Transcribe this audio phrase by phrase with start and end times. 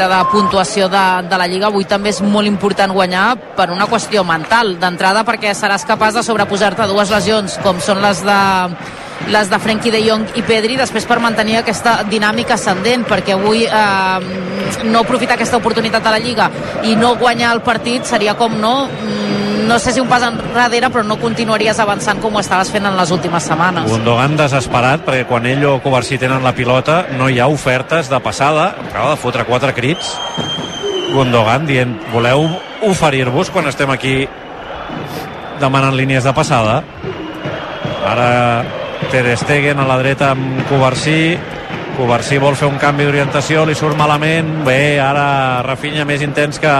[0.00, 3.86] aspecte de puntuació de, de la Lliga, avui també és molt important guanyar per una
[3.86, 8.40] qüestió mental, d'entrada perquè seràs capaç de sobreposar-te dues lesions, com són les de
[9.28, 13.66] les de Frenkie de Jong i Pedri, després per mantenir aquesta dinàmica ascendent, perquè avui
[13.66, 16.48] eh, no aprofitar aquesta oportunitat de la Lliga
[16.88, 19.39] i no guanyar el partit seria com no mm,
[19.70, 22.96] no sé si un pas enrere, però no continuaries avançant com ho estaves fent en
[22.98, 23.86] les últimes setmanes.
[23.86, 28.18] Gundogan desesperat, perquè quan ell o Covarsí tenen la pilota no hi ha ofertes de
[28.18, 30.10] passada, acaba de fotre quatre crits.
[31.14, 32.48] Gundogan dient, voleu
[32.90, 34.16] oferir-vos quan estem aquí
[35.62, 36.80] demanant línies de passada?
[38.10, 38.30] Ara
[39.14, 41.36] Ter Stegen a la dreta amb Covarsí
[41.96, 46.70] Covarsí vol fer un canvi d'orientació, li surt malament, bé, ara Rafinha més intens que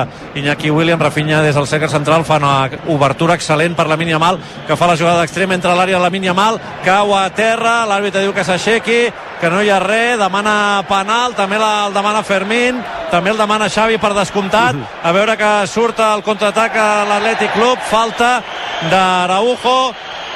[0.41, 4.77] Iñaki Williams, Rafinha des del cercle central fa una obertura excel·lent per la Mal, que
[4.77, 8.45] fa la jugada d'extrem entre l'àrea de la Mal, cau a terra, l'àrbitre diu que
[8.45, 9.11] s'aixequi,
[9.41, 13.69] que no hi ha res, demana penal, també la, el demana Fermín, també el demana
[13.69, 18.43] Xavi per descomptat, a veure que surt el contraatac a l'Atlètic Club, falta
[18.91, 19.79] d'Araujo,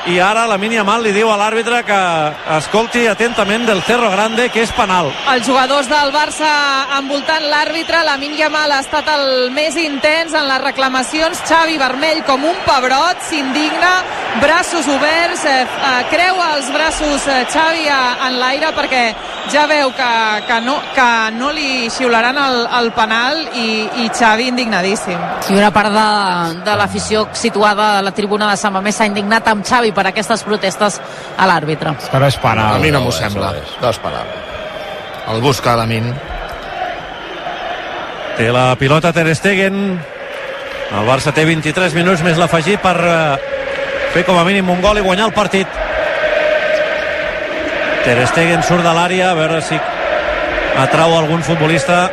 [0.06, 2.00] i ara la Mini Amal li diu a l'àrbitre que
[2.58, 5.08] escolti atentament del Cerro Grande que és penal.
[5.32, 6.50] Els jugadors del Barça
[6.98, 12.20] envoltant l'àrbitre, la Mini Amal ha estat el més intens en les reclamacions, Xavi vermell
[12.28, 13.94] com un pebrot, s'indigna,
[14.42, 19.06] braços oberts, eh, eh, creua els braços eh, Xavi a, en l'aire perquè
[19.52, 20.10] ja veu que,
[20.48, 23.66] que, no, que no li xiularan el, el penal i,
[24.04, 25.16] i Xavi indignadíssim.
[25.48, 26.06] I una part de,
[26.64, 30.44] de l'afició situada a la tribuna de Sant Mamés s'ha indignat amb Xavi per aquestes
[30.46, 31.00] protestes
[31.36, 31.94] a l'àrbitre.
[32.12, 32.76] Però és penal.
[32.76, 33.54] A mi no m'ho sembla.
[33.80, 34.34] No és penal.
[35.32, 36.10] El busca la Min.
[38.36, 39.80] Té la pilota Ter Stegen.
[40.94, 43.52] El Barça té 23 minuts més l'afegit per eh,
[44.12, 45.80] fer com a mínim un gol i guanyar el partit.
[48.04, 49.78] Ter Stegen surt de l'àrea, a veure si
[50.82, 52.04] atrau algun futbolista.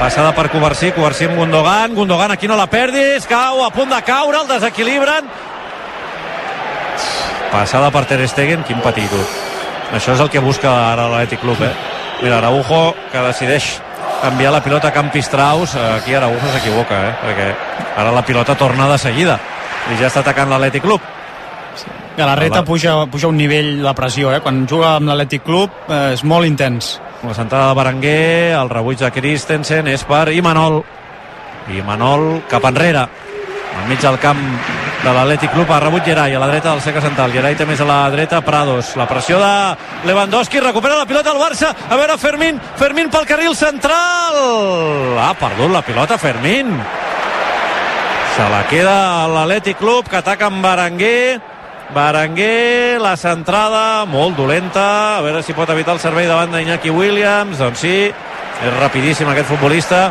[0.00, 4.00] Passada per Covarsí, Covarsí amb Gundogan, Gundogan aquí no la perdis, cau, a punt de
[4.06, 5.28] caure, el desequilibren.
[7.50, 9.38] Passada per Ter Stegen, quin patitut.
[9.94, 11.72] Això és el que busca ara l'Atlètic Club, eh?
[12.22, 13.72] Mira, Araujo, que decideix
[14.28, 17.14] enviar la pilota a Campistraus, aquí Araujo s'equivoca, eh?
[17.24, 17.48] Perquè
[17.98, 19.38] ara la pilota torna de seguida
[19.90, 21.02] i ja està atacant l'Atlètic Club.
[22.16, 24.42] Galarreta puja, puja un nivell la pressió, eh?
[24.44, 26.98] Quan juga amb l'Atlètic Club eh, és molt intens.
[27.24, 30.82] La centrada de Berenguer, el rebuig de Christensen és per Imanol.
[31.76, 33.06] Imanol cap enrere.
[33.80, 34.40] Al mig del camp
[35.00, 37.32] de l'Atlètic Club, a rebut Gerai, a la dreta del seca central.
[37.32, 38.92] Gerai té més a la dreta, Prados.
[39.00, 39.52] La pressió de
[40.08, 41.72] Lewandowski, recupera la pilota al Barça.
[41.88, 44.36] A veure, Fermín, Fermín pel carril central.
[45.20, 46.76] Ha perdut la pilota, Fermín.
[48.36, 51.40] Se la queda l'Atlètic Club, que ataca amb Berenguer.
[51.94, 57.58] Berenguer, la centrada, molt dolenta, a veure si pot evitar el servei davant d'Iñaki Williams,
[57.58, 57.94] doncs sí,
[58.60, 60.04] és rapidíssim aquest futbolista,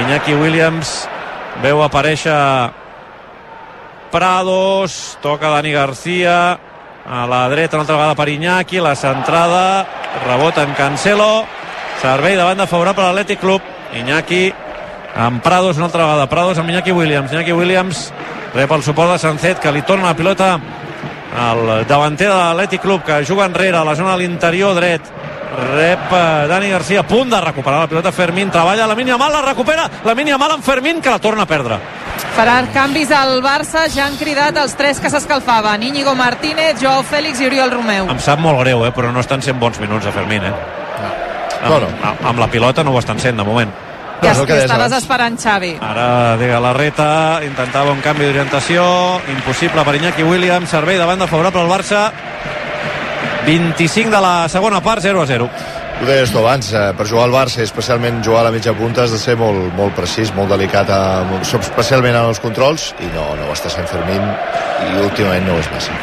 [0.00, 1.04] Iñaki Williams
[1.62, 2.34] veu aparèixer
[4.16, 6.58] Prados, toca Dani García,
[7.04, 9.86] a la dreta una altra vegada per Iñaki, la centrada,
[10.26, 11.44] rebota en Cancelo,
[12.00, 13.60] servei de banda favorable a l'Atlètic Club,
[13.92, 14.48] Iñaki
[15.20, 18.10] amb Prados una altra vegada, Prados amb Iñaki Williams, Iñaki Williams
[18.54, 20.48] rep el suport de Sancet que li torna la pilota
[21.36, 25.12] al davanter de l'Atlètic Club que juga enrere a la zona de l'interior dret.
[25.76, 29.44] Rep eh, Dani Garcia punt de recuperar la pilota Fermín treballa la mínia mal, la
[29.44, 32.05] recupera la mínia mal amb Fermín que la torna a perdre
[32.36, 37.40] Faran canvis al Barça, ja han cridat els tres que s'escalfaven, Íñigo Martínez, Joao Fèlix
[37.40, 38.10] i Oriol Romeu.
[38.12, 40.52] em sap molt greu, eh, però no estan sent bons minuts a Fermín eh?
[41.62, 41.88] amb, Bueno.
[42.02, 43.72] amb, amb la pilota no ho estan sent de moment
[44.22, 45.74] Ja és el que està desesperant Xavi.
[45.80, 51.60] Ara de Galarreta intentava un canvi d'orientació, impossible per Iñaki Williams, servei de banda favorable
[51.60, 52.10] al Barça.
[53.44, 55.50] 25 de la segona part, 0 a 0.
[55.96, 59.04] Ho deies tu abans, eh, per jugar al Barça, especialment jugar a la mitja punta,
[59.04, 63.24] has de ser molt, molt precís, molt delicat, amb, especialment en els controls, i no,
[63.38, 65.96] no ho està sent Fermín, i últimament no ho és massa.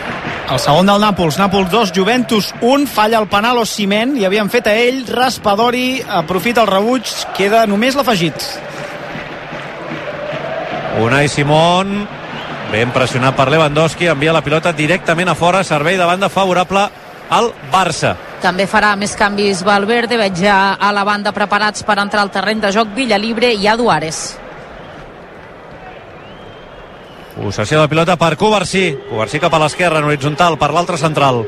[0.49, 4.49] El segon del Nàpols, Nàpols 2, Juventus 1, falla el penal o ciment, i havien
[4.49, 8.49] fet a ell, Raspadori aprofita el rebuig, queda només l'afegit.
[11.05, 12.07] Unai Simón,
[12.73, 16.89] ben pressionat per Lewandowski, envia la pilota directament a fora, servei de banda favorable
[17.29, 18.17] al Barça.
[18.43, 22.59] També farà més canvis Valverde, veig ja a la banda preparats per entrar al terreny
[22.59, 24.19] de joc Villalibre i Aduares.
[27.37, 28.83] Possessió de pilota per Covarsí.
[29.07, 31.45] Covarsí cap a l'esquerra, en horitzontal, per l'altre central.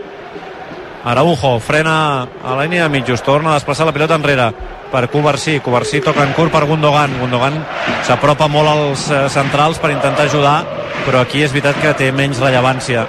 [1.06, 4.48] Araujo frena a la línia de mitjos, torna a desplaçar la pilota enrere
[4.96, 5.60] per Covarsí.
[5.60, 7.20] Covarsí toca en curt per Gundogan.
[7.20, 7.60] Gundogan
[8.08, 10.58] s'apropa molt als eh, centrals per intentar ajudar
[11.06, 13.06] però aquí és veritat que té menys rellevància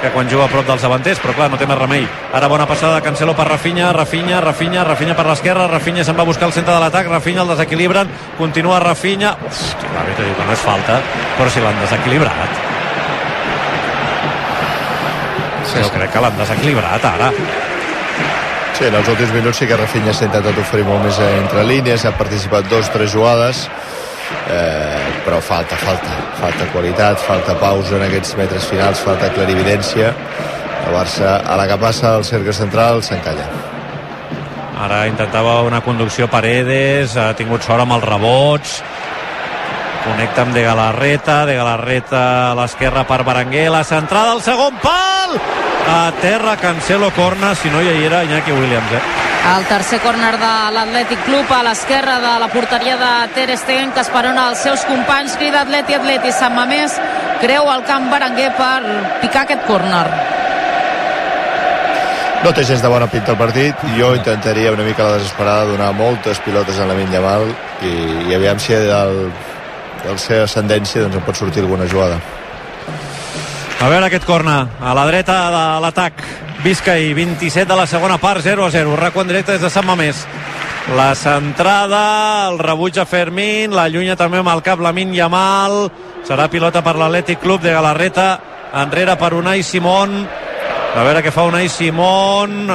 [0.00, 2.04] que quan juga a prop dels davanters, però clar, no té més remei.
[2.36, 6.26] Ara bona passada de Cancelo per Rafinha, Rafinha, Rafinha, Rafinha per l'esquerra, Rafinha se'n va
[6.28, 9.32] buscar el centre de l'atac, Rafinha el desequilibren, continua Rafinha...
[9.48, 10.98] Hosti, l'àrbitre diu que no és falta,
[11.38, 12.60] però si l'han desequilibrat.
[15.70, 17.32] Sí, jo crec que l'han desequilibrat ara.
[18.76, 22.02] Sí, en els últims minuts sí que Rafinha s'ha intentat oferir molt més entre línies,
[22.04, 23.62] ha participat dos, tres jugades,
[24.52, 30.10] eh, però falta, falta, falta qualitat, falta pausa en aquests metres finals, falta clarividència.
[30.82, 33.48] El Barça, a la que passa al cercle central, s'encalla.
[34.84, 38.76] Ara intentava una conducció Paredes, ha tingut sort amb els rebots,
[40.04, 45.40] connecta amb De Galarreta, De Galarreta a l'esquerra per Berenguer, la centrada al segon pal!
[45.88, 49.00] A terra, Cancelo, corna, si no hi era Iñaki Williams, eh?
[49.46, 54.02] El tercer córner de l'Atlètic Club a l'esquerra de la porteria de Ter Stegen que
[54.02, 55.36] esperona els seus companys.
[55.38, 56.96] Crida Atleti, Atleti, Sant Mamés
[57.38, 58.80] creu el camp Berenguer per
[59.22, 60.08] picar aquest córner.
[62.42, 63.84] No té gens de bona pinta el partit.
[63.94, 67.46] Jo intentaria una mica la desesperada donar moltes pilotes a la Yamal
[67.82, 67.92] i,
[68.26, 69.30] i aviam si del,
[70.02, 72.18] del seva ascendència doncs en pot sortir alguna jugada
[73.80, 76.22] a veure aquest corna a la dreta de l'atac
[76.64, 78.96] Vizcai, 27 de la segona part, 0 a 0.
[78.96, 80.24] Raco en directe des de Sant Mamés.
[80.96, 85.90] La centrada, el rebuig a Fermín, la llunya també amb el cap Lamin Yamal.
[86.26, 88.26] Serà pilota per l'Atlètic Club de Galarreta.
[88.82, 90.24] Enrere per Unai Simón.
[90.96, 92.72] A veure què fa Unai Simón.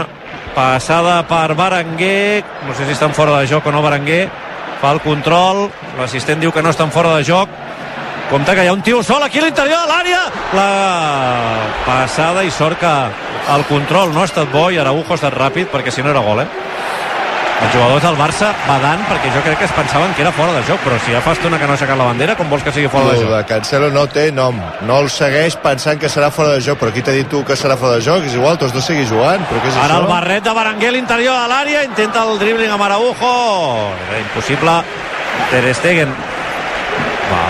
[0.56, 2.45] Passada per Berenguer.
[2.68, 4.30] No sé si estan fora de joc o no Berenguer.
[4.80, 5.65] Fa el control.
[6.00, 7.50] L'assistent diu que no estan fora de joc
[8.31, 10.22] Compte que hi ha un tio sol aquí a l'interior de l'àrea.
[10.56, 10.68] La
[11.86, 12.92] passada i sort que
[13.51, 16.24] el control no ha estat bo i Araujo ha estat ràpid perquè si no era
[16.24, 16.48] gol, eh?
[17.62, 20.63] Els jugadors del Barça badant perquè jo crec que es pensaven que era fora de
[20.66, 22.72] joc, però si ja fa estona que no ha aixecat la bandera, com vols que
[22.74, 23.30] sigui fora de joc?
[23.36, 24.57] de Cancelo no té nom,
[24.88, 27.54] no el segueix pensant que serà fora de joc, però qui t'ha dit tu que
[27.60, 28.25] serà fora de joc?
[28.25, 30.01] És igual, tots dos seguir jugant, però què és Ara això?
[30.01, 33.36] el barret de Berenguer a l'interior de l'àrea, intenta el dribbling amb Araujo,
[34.10, 34.80] era impossible,
[35.51, 36.16] Ter Stegen
[37.30, 37.45] va,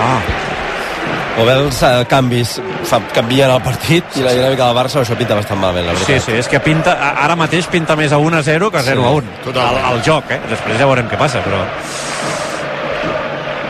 [1.40, 2.58] o bé els eh, canvis
[2.90, 4.04] fa, canvien el partit?
[4.20, 6.26] I la dinàmica del Barça això pinta bastant malament la Sí, veritat.
[6.28, 9.06] sí, és que pinta, ara mateix pinta més a 1 a 0 que a 0
[9.08, 9.86] a 1 totalment.
[9.86, 10.40] el, el joc, eh?
[10.50, 11.62] després ja veurem què passa però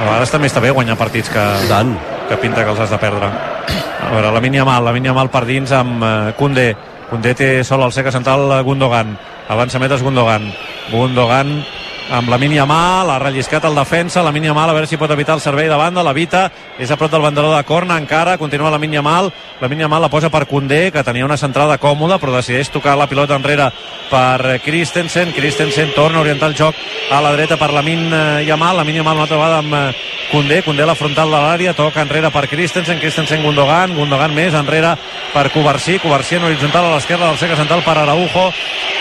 [0.02, 1.92] a vegades també està bé guanyar partits que, tant.
[2.30, 3.28] que pinta que els has de perdre.
[4.02, 6.72] A veure, la mínia mal, la mínia mal per dins amb uh, Koundé,
[7.12, 9.14] Koundé té sol al seca central eh, Gundogan,
[9.52, 10.48] avança metes Gundogan.
[10.90, 11.60] Gundogan
[12.12, 15.12] amb la mínia mal, ha relliscat el defensa la mínia mal, a veure si pot
[15.16, 18.72] evitar el servei de banda l'evita, és a prop del banderó de corna encara, continua
[18.74, 19.32] la mínia mal
[19.62, 22.96] la mínia mal la posa per Koundé, que tenia una centrada còmoda, però decideix tocar
[22.98, 23.68] la pilota enrere
[24.10, 26.76] per Christensen, Christensen torna a orientar el joc
[27.12, 28.10] a la dreta per la Min
[28.48, 29.94] Yamal, la Min Yamal una altra vegada amb eh,
[30.32, 34.58] Koundé, Koundé a la frontal de l'àrea, toca enrere per Christensen, Christensen Gundogan, Gundogan més
[34.58, 34.96] enrere
[35.30, 38.48] per Covarsí, Covarsí en horitzontal a l'esquerra del seca central per Araujo,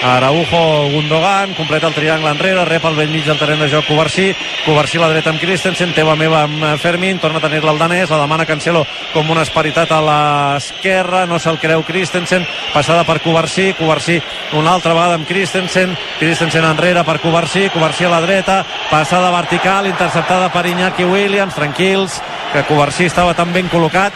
[0.04, 0.62] Araujo
[0.92, 4.28] Gundogan, completa el triangle enrere, rep al vell mig del terreny de joc Covarsí,
[4.66, 7.80] Covarsí a la dreta amb Christensen, teva meva amb eh, Fermín, torna a tenir-la el
[7.80, 12.44] danès, la demana Cancelo com una esperitat a l'esquerra, no se'l creu Christensen,
[12.74, 14.18] passada per Covarsí, Covarsí
[14.58, 18.60] una altra vegada amb Christensen, Christensen enrere per Covarsí, Covarsí a la dreta,
[18.90, 22.20] passada vertical, interceptada per Iñaki Williams, tranquils,
[22.52, 24.12] que Covarsí estava tan ben col·locat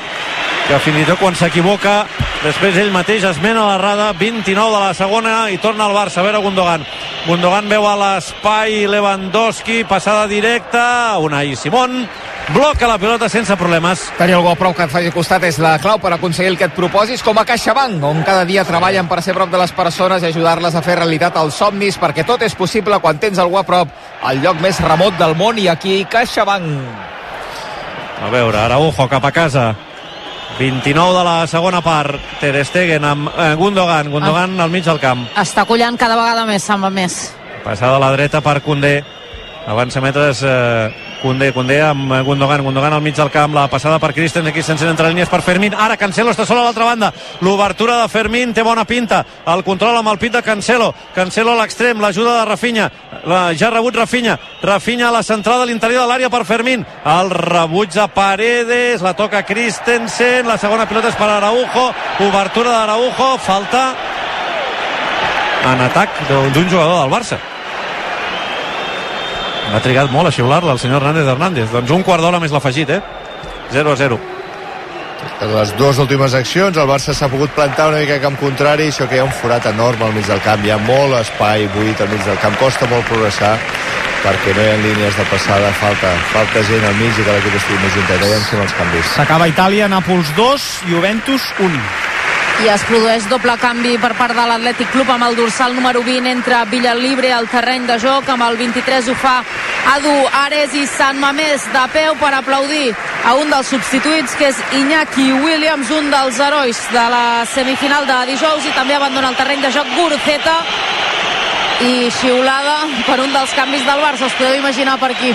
[0.65, 2.05] que fins i tot quan s'equivoca
[2.41, 6.21] després ell mateix es mena a l'errada 29 de la segona i torna al Barça.
[6.21, 6.85] A veure Gundogan.
[7.27, 12.07] Gundogan veu a l'espai Lewandowski passada directa Unai Simón
[12.55, 14.07] bloca la pilota sense problemes.
[14.17, 16.69] Tenir algú a prop que et faci costat és la clau per aconseguir el que
[16.69, 20.25] et proposis, com a CaixaBank, on cada dia treballen per ser prop de les persones
[20.25, 23.65] i ajudar-les a fer realitat els somnis, perquè tot és possible quan tens algú a
[23.69, 23.89] prop,
[24.23, 26.69] al lloc més remot del món i aquí CaixaBank.
[28.25, 29.75] a veure, Araujo cap a casa
[30.59, 34.11] 29 de la segona part Ter Stegen amb eh, Gundogan.
[34.13, 35.27] Gundogan al mig del camp.
[35.41, 37.19] Està collant cada vegada més, sembla més.
[37.65, 39.01] Passada a la dreta per Koundé.
[39.67, 43.99] Avança metres eh, Koundé, Koundé amb eh, Gundogan, Gundogan al mig del camp, la passada
[43.99, 48.01] per Christensen, Christensen entre línies per Fermín, ara Cancelo està sol a l'altra banda, l'obertura
[48.03, 52.03] de Fermín té bona pinta, el control amb el pit de Cancelo, Cancelo a l'extrem,
[52.03, 52.91] l'ajuda de Rafinha,
[53.25, 56.85] la, ja ha rebut Rafinha, Rafinha a la centrada a l'interior de l'àrea per Fermín,
[57.05, 61.89] el rebuig de Paredes, la toca Christensen, la segona pilota és per Araujo,
[62.29, 63.89] obertura d'Araujo, falta
[65.65, 67.54] en atac d'un jugador del Barça
[69.73, 71.73] ha trigat molt a xiular-la el senyor Hernández Hernández.
[71.73, 73.01] Doncs un quart d'hora més l'afegit, eh?
[73.73, 74.21] 0 a 0.
[75.41, 78.91] En les dues últimes accions el Barça s'ha pogut plantar una mica a camp contrari
[78.91, 81.67] això que hi ha un forat enorme al mig del camp hi ha molt espai
[81.75, 83.55] buit al mig del camp costa molt progressar
[84.25, 87.61] perquè no hi ha línies de passada, falta, falta gent al mig i que l'equip
[87.61, 88.25] estigui més juntet.
[88.25, 89.13] Aviam si els canvis.
[89.19, 92.14] S'acaba Itàlia, Nàpols 2, Juventus 1.
[92.63, 96.31] I es produeix doble canvi per part de l'Atlètic Club amb el dorsal número 20
[96.31, 99.35] entre Villalibre al terreny de joc amb el 23 ho fa
[99.95, 100.13] Adu
[100.45, 102.95] Ares i Sant Mamés de peu per aplaudir
[103.27, 108.21] a un dels substituïts que és Iñaki Williams un dels herois de la semifinal de
[108.33, 110.57] dijous i també abandona el terreny de joc Gurceta
[111.85, 114.29] i xiulada per un dels canvis del Barça.
[114.31, 115.35] Us podeu imaginar per aquí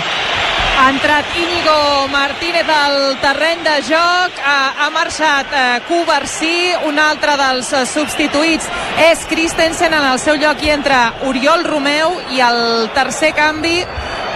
[0.79, 7.35] Ha entrat Íñigo Martínez al terreny de joc, ha, ha marxat eh, Covarsí, un altre
[7.35, 8.69] dels eh, substituïts
[9.09, 12.61] és Christensen, en el seu lloc hi entra Oriol Romeu i el
[12.95, 13.75] tercer canvi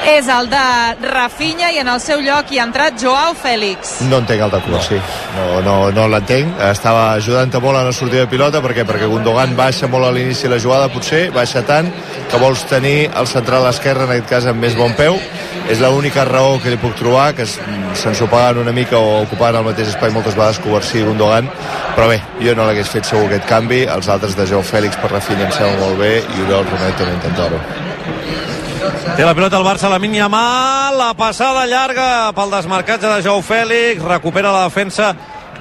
[0.05, 3.95] és el de Rafinha i en el seu lloc hi ha entrat Joao Fèlix.
[4.09, 4.99] No entenc el de Covarsí,
[5.37, 6.59] no, no, no l'entenc.
[6.69, 10.47] Estava ajudant molt en la sortida de pilota, perquè perquè Gundogan baixa molt a l'inici
[10.47, 11.89] de la jugada, potser, baixa tant,
[12.29, 15.17] que vols tenir el central esquerre, en aquest cas amb més bon peu.
[15.71, 19.93] És l'única raó que li puc trobar, que s'ensopaguen una mica o ocupant el mateix
[19.93, 21.47] espai moltes vegades Covarsí i Gundogan,
[21.95, 25.13] però bé, jo no l'hagués fet segur aquest canvi, els altres de Joao Fèlix per
[25.13, 27.92] Rafinha em sembla molt bé i Oriol Romeu també intentar-ho.
[29.13, 33.43] Té la pilota el Barça, la mínia mà, la passada llarga pel desmarcatge de Jou
[33.45, 35.11] Fèlix, recupera la defensa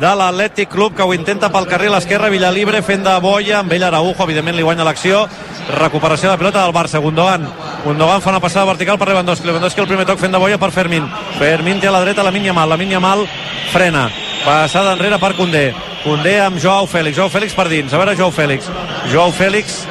[0.01, 3.85] de l'Atlètic Club que ho intenta pel carril esquerre Villalibre fent de boia amb ell
[3.85, 5.27] Araujo evidentment li guanya l'acció
[5.77, 7.45] recuperació de pilota del Barça Gundogan.
[7.85, 10.73] Gundogan fa una passada vertical per Lewandowski Lewandowski el primer toc fent de boia per
[10.73, 11.05] Fermín.
[11.37, 13.27] Fermín té a la dreta la mínia mal la mínia mal
[13.71, 14.09] frena.
[14.47, 15.69] Passada enrere per Condé
[16.03, 17.93] Condé amb Joao Fèlix Joao Fèlix per dins.
[17.93, 18.73] A veure Joao Fèlix.
[19.13, 19.85] Joao Fèlix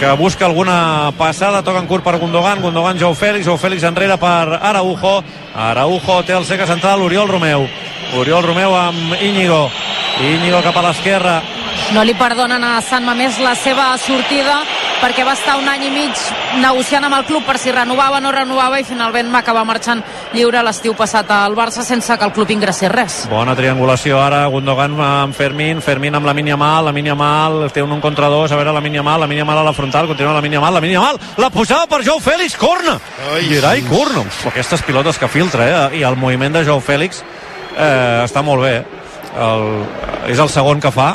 [0.00, 4.16] que busca alguna passada, toca en curt per Gundogan, Gundogan, Jou Fèlix, Jou Fèlix enrere
[4.16, 5.18] per Araujo,
[5.52, 7.66] Araujo té el seca central, Oriol Romeu,
[8.16, 9.66] Oriol Romeu amb Íñigo,
[10.24, 11.42] Íñigo cap a l'esquerra,
[11.92, 14.62] no li perdonen a Sant Mamés la seva sortida
[15.00, 16.18] perquè va estar un any i mig
[16.60, 20.02] negociant amb el club per si renovava o no renovava i finalment va acabar marxant
[20.34, 23.16] lliure l'estiu passat al Barça sense que el club ingressés res.
[23.30, 27.82] Bona triangulació ara, Gundogan amb Fermín, Fermín amb la mínia mal, la mínia mal, té
[27.82, 30.10] un, un contra dos, a veure la mínia mal, la mínia mal a la frontal,
[30.10, 32.98] continua la mínia mal, la mínia mal, la posava per Jou Fèlix, corna!
[33.48, 34.26] Girai, corna!
[34.26, 36.00] Uf, aquestes pilotes que filtra, eh?
[36.00, 37.24] I el moviment de Jou Fèlix
[37.76, 38.76] eh, està molt bé.
[39.30, 39.66] El,
[40.32, 41.14] és el segon que fa,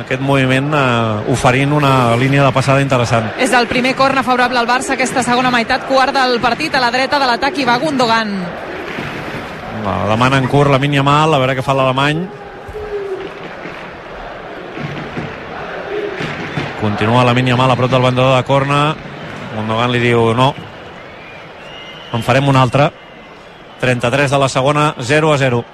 [0.00, 3.28] aquest moviment eh, oferint una línia de passada interessant.
[3.42, 6.90] És el primer corna favorable al Barça aquesta segona meitat, quart del partit, a la
[6.94, 8.32] dreta de l'atac i va Gundogan.
[9.82, 12.24] La demana en curt la mínia mal, a veure què fa l'alemany.
[16.80, 18.82] Continua la mínia mal a prop del bandador de corna.
[19.56, 20.52] Gundogan li diu no.
[22.12, 22.90] En farem una altra.
[23.82, 25.64] 33 de la segona, 0 a 0.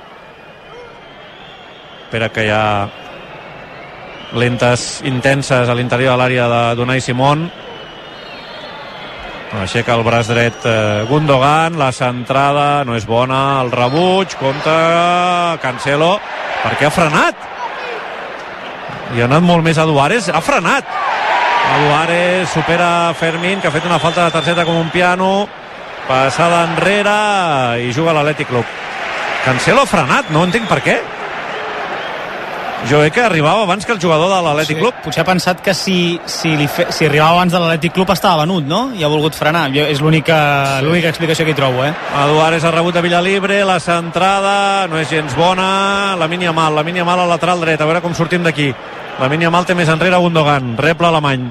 [2.06, 2.88] Espera que ha
[4.34, 7.48] lentes intenses a l'interior de l'àrea de Donai Simón
[9.56, 16.18] aixeca el braç dret eh, Gundogan, la centrada no és bona, el rebuig compta Cancelo
[16.62, 17.46] perquè ha frenat.
[19.16, 20.84] I ha anat molt més a Duares, ha frenat.
[21.78, 25.48] Duares supera Fermín que ha fet una falta de targeta com un piano.
[26.08, 27.16] Passada enrere
[27.84, 28.76] i juga a l'Atlètic Club.
[29.44, 30.98] Cancelo ha frenat, no entenc per què
[32.86, 34.94] jo crec que arribava abans que el jugador de l'Atlètic Sí, Club.
[35.04, 38.44] potser ha pensat que si, si, li fe, si arribava abans de l'Atlètic Club estava
[38.44, 38.92] venut, no?
[38.94, 39.66] I ha volgut frenar.
[39.74, 41.92] Jo, és l'única l'única explicació que hi trobo, eh?
[42.22, 46.84] Eduares ha rebut de Villalibre, la centrada no és gens bona, la mínia mal, la
[46.86, 48.72] mínia mal al lateral dret, a veure com sortim d'aquí.
[49.18, 51.48] La mínia mal té més enrere Gundogan, rep l'alemany.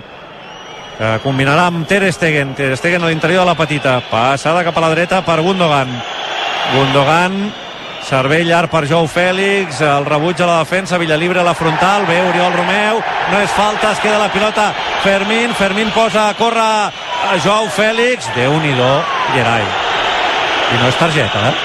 [0.98, 4.82] Eh, combinarà amb Ter Stegen, Ter Stegen a l'interior de la petita, passada cap a
[4.82, 5.92] la dreta per Gundogan.
[6.74, 7.36] Gundogan,
[8.08, 12.22] servei llarg per Jou Fèlix, el rebuig a la defensa, Villalibre a la frontal, ve
[12.30, 14.70] Oriol Romeu, no és falta, es queda la pilota
[15.04, 18.92] Fermín, Fermín posa a córrer a Jou Fèlix, Déu-n'hi-do,
[19.34, 19.66] Gerai.
[20.72, 21.56] I no és targeta, eh?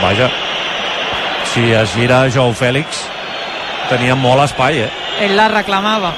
[0.00, 0.30] Vaja,
[1.52, 3.04] si es gira Jou Fèlix,
[3.92, 4.90] tenia molt espai, eh?
[5.28, 6.10] Ell la reclamava.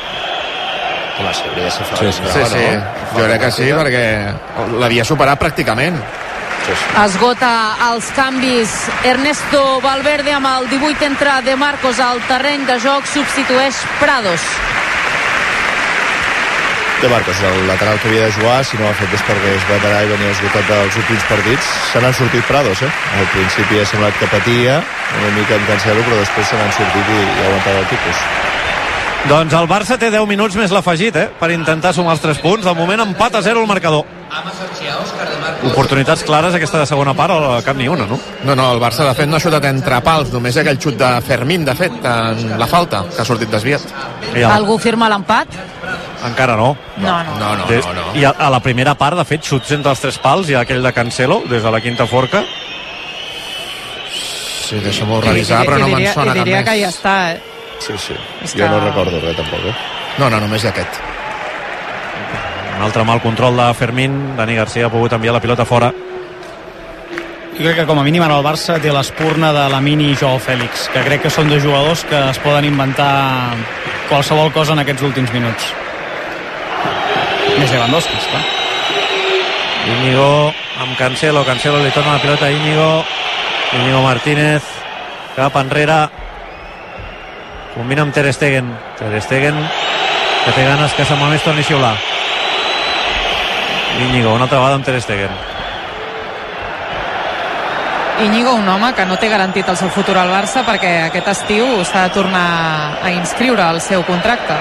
[1.21, 2.33] Home, sí, hauria de ser Sí, sí.
[2.33, 2.67] Sí, sí,
[3.12, 4.05] jo crec que sí, perquè
[4.81, 6.00] l'havia superat pràcticament.
[7.02, 7.52] Esgota
[7.88, 8.75] els canvis
[9.09, 14.45] Ernesto Valverde amb el 18 entra De Marcos al terreny de joc substitueix Prados
[17.02, 19.57] De Marcos, el lateral que havia de jugar, si no ho ha fet és perquè
[19.57, 21.73] és veterà i venia esgotat dels últims partits.
[21.90, 22.90] Se n'han sortit Prados, eh?
[23.19, 24.78] Al principi ha semblat que patia
[25.19, 28.23] una mica amb Cancelo, però després se n'han sortit i, i ha aguantat el tipus.
[29.35, 31.26] Doncs el Barça té 10 minuts més l'afegit, eh?
[31.42, 32.71] Per intentar sumar els 3 punts.
[32.71, 34.22] De moment empat a 0 el marcador.
[35.71, 38.19] Oportunitats clares aquesta de segona part, o cap ni una, no?
[38.45, 41.11] No, no, el Barça de fet no ha xutat entre pals, només aquell xut de
[41.27, 43.85] Fermín, de fet, en la falta, que ha sortit desviat.
[44.35, 45.55] I el, algú firma l'empat
[46.27, 46.73] encara no.
[46.97, 47.39] No, no.
[47.39, 48.15] No, no, Des, no, no.
[48.19, 50.83] I a, a la primera part, de fet, xuts entre els tres pals, ha aquell
[50.83, 52.43] de Cancelo, des de la quinta forca.
[54.12, 56.69] Sí, deixa-m'ho revisar, I- i- però i no me'n diria- sona i cap diria més.
[56.71, 57.41] que ja està, eh?
[57.83, 58.15] Sí, sí.
[58.43, 59.75] És Jo que- no recordo res tampoc, eh?
[60.19, 61.01] No, no, només aquest.
[62.83, 64.35] Un altre mal control de Fermín.
[64.35, 65.93] Dani Garcia ha pogut enviar la pilota fora.
[67.55, 70.41] Jo crec que com a mínim ara el Barça té l'espurna de la mini Joao
[70.43, 73.55] Fèlix, que crec que són dos jugadors que es poden inventar
[74.09, 75.71] qualsevol cosa en aquests últims minuts.
[77.55, 78.43] Més Lewandowski, esclar.
[79.95, 80.29] Íñigo
[80.83, 81.47] amb Cancelo.
[81.47, 83.05] Cancelo li torna la pilota a Íñigo.
[83.79, 84.67] Íñigo Martínez
[85.37, 86.09] cap enrere.
[87.77, 88.75] Combina amb Ter Stegen.
[88.99, 89.62] Ter Stegen
[90.43, 92.12] que té ganes que Sant Mamés torni a xiular.
[94.01, 95.31] Íñigo, una altra vegada amb Ter Stegen.
[98.23, 101.67] Íñigo, un home que no té garantit el seu futur al Barça perquè aquest estiu
[101.85, 104.55] s'ha de tornar a inscriure al seu contracte.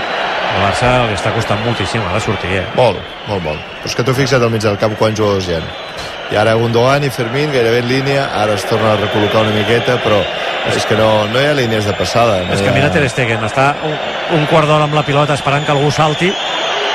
[0.51, 2.63] El Barça li està costant moltíssim ara sortir, eh?
[2.75, 3.61] Molt, molt, molt.
[3.81, 5.61] Però és que t'ho fixa't al mig del camp quants jugadors hi ha.
[6.31, 9.97] I ara Gundogan i Fermín gairebé en línia, ara es torna a recol·locar una miqueta,
[10.03, 10.21] però
[10.71, 12.39] és que no, no hi ha línies de passada.
[12.47, 12.75] No És hi que ha...
[12.75, 13.95] mira Ter Stegen, està un,
[14.39, 16.31] un quart d'hora amb la pilota esperant que algú salti,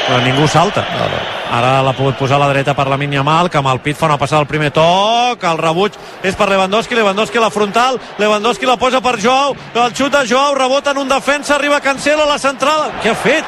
[0.06, 0.84] però ningú salta.
[0.96, 1.22] No, no.
[1.56, 4.06] Ara l'ha pogut posar a la dreta per la Yamal, que amb el pit fa
[4.06, 8.66] una passada al primer toc, el rebuig és per Lewandowski, Lewandowski a la frontal, Lewandowski
[8.66, 12.32] la posa per Joao, el xut de Joao, rebota en un defensa, arriba Cancelo a
[12.32, 13.44] la central, què ha fet?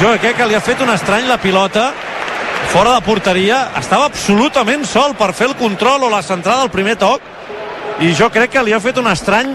[0.00, 1.92] Jo crec que li ha fet un estrany la pilota,
[2.72, 6.96] fora de porteria, estava absolutament sol per fer el control o la centrada al primer
[6.96, 7.20] toc,
[8.00, 9.52] i jo crec que li ha fet un estrany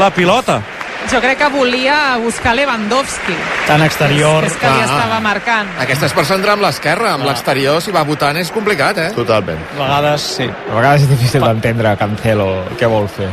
[0.00, 0.62] la pilota.
[1.08, 3.34] Jo crec que volia buscar Lewandowski.
[3.66, 4.44] Tan exterior.
[4.44, 4.88] És, és que li clar.
[4.98, 5.68] estava marcant.
[5.80, 9.10] Aquesta és per centrar amb l'esquerra, amb l'exterior, si va votant és complicat, eh?
[9.16, 9.60] Totalment.
[9.76, 10.48] A vegades, sí.
[10.50, 13.30] A vegades és difícil d'entendre Cancelo què vol fer.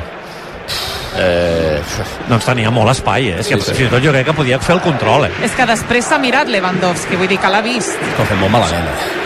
[1.16, 1.80] Eh,
[2.28, 3.38] Doncs tenia molt espai, eh?
[3.40, 3.74] És que Sí, sí.
[3.78, 5.32] fins i tot jo crec que podia fer el control, eh?
[5.48, 7.96] És que després s'ha mirat Lewandowski, vull dir que l'ha vist.
[8.16, 8.84] Que ho fem molt malament.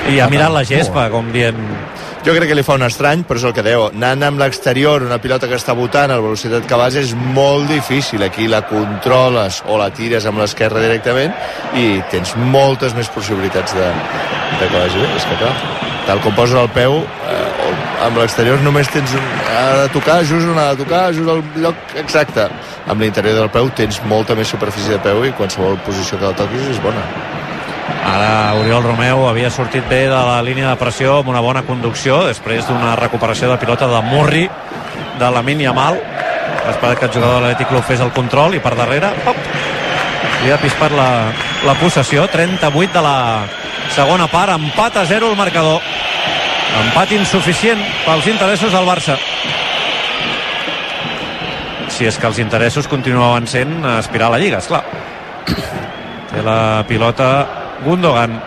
[0.07, 0.13] eh?
[0.13, 1.57] I ha mirat la gespa, com dient...
[2.25, 3.85] jo crec que li fa un estrany, però és el que deu.
[3.89, 7.69] Anant amb l'exterior, una pilota que està votant a la velocitat que vas és molt
[7.71, 8.23] difícil.
[8.25, 11.31] Aquí la controles o la tires amb l'esquerra directament
[11.79, 13.87] i tens moltes més possibilitats de,
[14.59, 15.09] de que vagi bé.
[15.15, 15.55] És que clar,
[16.09, 16.99] tal com poses el peu,
[17.31, 21.29] eh, amb l'exterior només tens un, ha de tocar just on ha de tocar, just
[21.29, 22.49] al lloc exacte.
[22.89, 26.35] Amb l'interior del peu tens molta més superfície de peu i qualsevol posició que la
[26.43, 27.05] toquis és bona.
[28.09, 32.21] Ara Oriol Romeu havia sortit bé de la línia de pressió amb una bona conducció
[32.27, 34.45] després d'una recuperació de pilota de Murri
[35.19, 35.99] de la Yamal.
[36.65, 39.37] Ha esperat que el jugador de l'Atlètic Club fes el control i per darrere op,
[40.43, 41.09] li ha pispat la,
[41.65, 42.27] la possessió.
[42.27, 43.45] 38 de la
[43.95, 45.81] segona part empat a 0 el marcador.
[46.85, 49.17] Empat insuficient pels interessos del Barça.
[51.89, 54.83] Si és que els interessos continuaven sent aspirar a la Lliga, esclar
[56.29, 58.41] té la pilota Gundogan.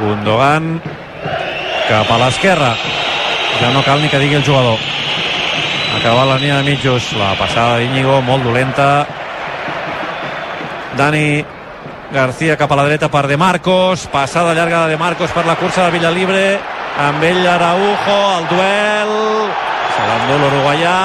[0.00, 0.80] Gundogan
[1.88, 2.18] cap a
[3.72, 4.78] no cal ni que digui el jugador.
[5.98, 7.12] Acaba la línia de mitjos.
[7.16, 9.06] La passada d'Iñigo molt dolenta.
[10.96, 11.44] Dani
[12.12, 12.84] García cap a la
[13.26, 14.06] De Marcos.
[14.06, 16.58] Passada llarga de De Marcos per la cursa de Villalibre
[16.96, 19.14] amb ell Araujo el duel.
[19.96, 20.96] Se l'endú l'uruguaià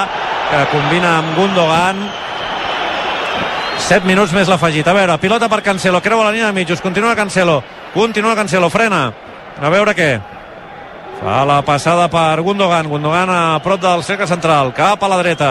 [0.50, 2.00] que combina Gundogan
[3.92, 4.86] 7 minuts més l'afegit.
[4.88, 7.58] A veure, pilota per Cancelo, creua la línia de mitjos, continua Cancelo,
[7.92, 9.02] continua Cancelo, frena.
[9.60, 10.06] A veure què.
[11.18, 15.50] Fa la passada per Gundogan, Gundogan a prop del cercle central, cap a la dreta.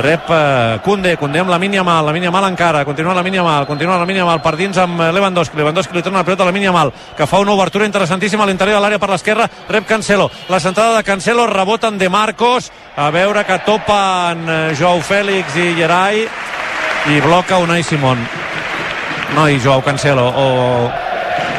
[0.00, 3.44] Rep eh, Kunde, Kunde amb la mínia mal, la mínia mal encara, continua la mínia
[3.46, 6.50] mal, continua la mínia mal per dins amb Lewandowski, Lewandowski li torna la pilota a
[6.50, 9.86] la mínia mal, que fa una obertura interessantíssima a l'interior de l'àrea per l'esquerra, rep
[9.86, 15.58] Cancelo, la centrada de Cancelo, reboten de Marcos, a veure que topen eh, Joao Fèlix
[15.58, 16.26] i Gerai,
[17.10, 18.18] i bloca Unai Simón.
[19.34, 20.90] No, i Joao Cancelo o,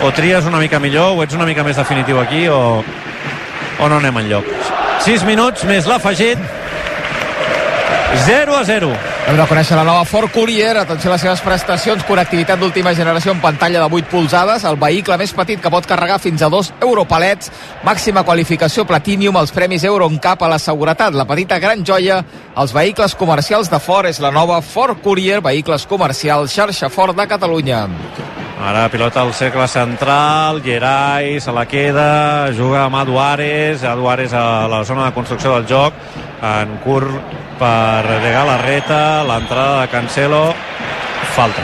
[0.04, 2.84] o tries una mica millor o ets una mica més definitiu aquí o,
[3.80, 4.48] o no anem enlloc.
[5.04, 6.40] 6 minuts més l'afegit.
[8.28, 10.74] 0 a 0 Hem de conèixer la nova Ford Courier.
[10.76, 12.04] Atenció a les seves prestacions.
[12.04, 14.66] Connectivitat d'última generació amb pantalla de 8 polzades.
[14.68, 17.48] El vehicle més petit que pot carregar fins a 2 europalets.
[17.88, 19.40] Màxima qualificació Platinum.
[19.40, 21.16] Els premis Euroncap a la seguretat.
[21.16, 22.20] La petita gran joia.
[22.60, 25.40] Els vehicles comercials de Ford és la nova Ford Courier.
[25.42, 26.52] Vehicles comercials.
[26.52, 27.88] Xarxa Ford de Catalunya.
[28.64, 34.84] Ara pilota al cercle central, Gerai se la queda, juga amb Aduares, Aduares a la
[34.88, 35.98] zona de construcció del joc,
[36.44, 37.08] en curt
[37.60, 40.44] per De Galarreta, l'entrada de Cancelo,
[41.36, 41.64] falta.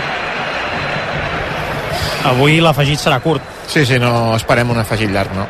[2.29, 3.43] Avui l'afegit serà curt.
[3.69, 5.45] Sí, sí, no esperem un afegit llarg, no?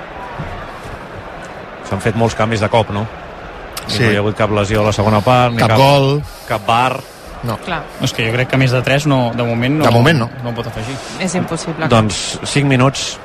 [1.90, 3.06] S'han fet molts canvis de cop, no?
[3.88, 4.04] I Sí.
[4.04, 6.22] No hi ha hagut cap lesió a la segona part, ni Cap cap, gol.
[6.48, 7.00] cap bar.
[7.42, 7.56] No.
[7.64, 9.92] Clar, No, és que jo crec que més de 3 no, de moment no, De
[9.92, 10.30] moment no.
[10.44, 10.96] no pot afegir.
[11.20, 11.88] és impossible.
[11.88, 13.18] Doncs 5 minuts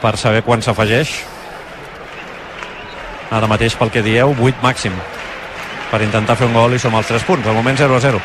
[0.00, 1.12] per saber quan s'afegeix.
[3.30, 4.94] Ara mateix, pel que dieu, 8 màxim
[5.90, 7.46] per intentar fer un gol i som als 3 punts.
[7.46, 8.20] Al moment 0 a 0.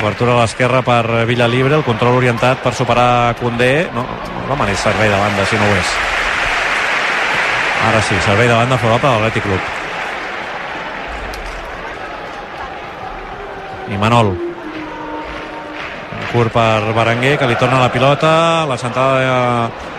[0.00, 3.88] Obertura a l'esquerra per Villalibre, el control orientat per superar Condé.
[3.94, 5.92] No, no demani servei de banda, si no ho és.
[7.90, 9.60] Ara sí, servei de banda favorable a l'Atlètic Club.
[13.90, 14.34] I Manol.
[16.30, 18.66] Curt per Berenguer, que li torna la pilota.
[18.70, 19.89] La sentada de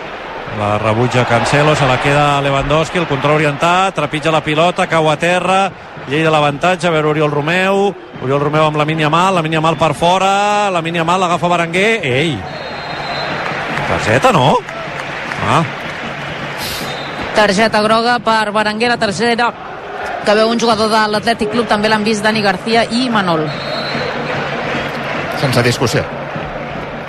[0.58, 5.16] la rebutja Cancelo, se la queda Lewandowski, el control orientat, trepitja la pilota, cau a
[5.16, 5.70] terra,
[6.08, 9.60] llei de l'avantatge, a veure Oriol Romeu, Oriol Romeu amb la mínia mal, la mínia
[9.60, 12.38] mal per fora, la mínia mal l'agafa Berenguer, ei!
[13.88, 14.58] Targeta, no?
[15.48, 15.62] Ah,
[17.34, 19.52] Targeta groga per Berenguer, la tercera
[20.24, 23.48] que veu un jugador de l'Atlètic Club, també l'han vist Dani García i Manol.
[25.40, 26.21] Sense discussió.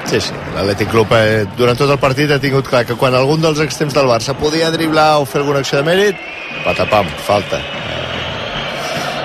[0.05, 3.41] Sí, sí, l'Atlètic Club eh, durant tot el partit ha tingut clar que quan algun
[3.41, 6.19] dels extrems del Barça podia driblar o fer alguna acció de mèrit,
[6.65, 7.59] patapam, falta.
[7.59, 7.93] Eh,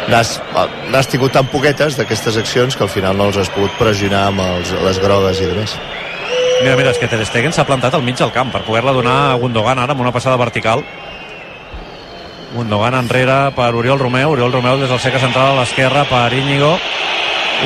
[0.09, 4.41] N'has tingut tan poquetes d'aquestes accions que al final no els has pogut pressionar amb
[4.41, 5.75] els, les grogues i demés.
[6.63, 9.19] mira, mira, és que Ter Stegen s'ha plantat al mig del camp per poder-la donar
[9.33, 10.81] a Gundogan ara amb una passada vertical.
[12.55, 16.79] Gundogan enrere per Oriol Romeu, Oriol Romeu des del seca central a l'esquerra per Íñigo.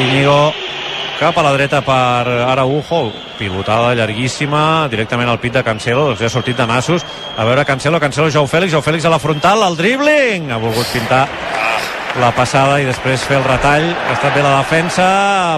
[0.03, 0.53] Íñigo
[1.18, 6.31] cap a la dreta per Araujo, pivotada llarguíssima, directament al pit de Cancelo, doncs ja
[6.31, 7.05] ha sortit de nassos.
[7.37, 10.51] A veure Cancelo, Cancelo, Jou Fèlix, Jou Fèlix a la frontal, el dribbling!
[10.53, 11.27] Ha volgut pintar
[12.20, 13.87] la passada i després fer el retall.
[13.88, 15.07] Ha estat bé la defensa.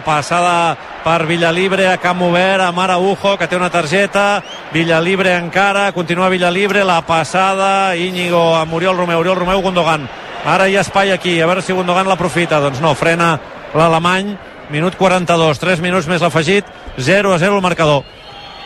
[0.06, 4.42] Passada per Villalibre a camp obert amb Araujo, que té una targeta.
[4.72, 10.08] Villalibre encara, continua Villalibre, la passada, Íñigo amb Oriol Romeu, Oriol Romeu, Gundogan.
[10.44, 12.60] Ara hi ha espai aquí, a veure si Gundogan l'aprofita.
[12.60, 13.38] Doncs no, frena
[13.74, 14.36] l'alemany.
[14.70, 18.04] Minut 42, 3 minuts més l'afegit, 0 a 0 el marcador.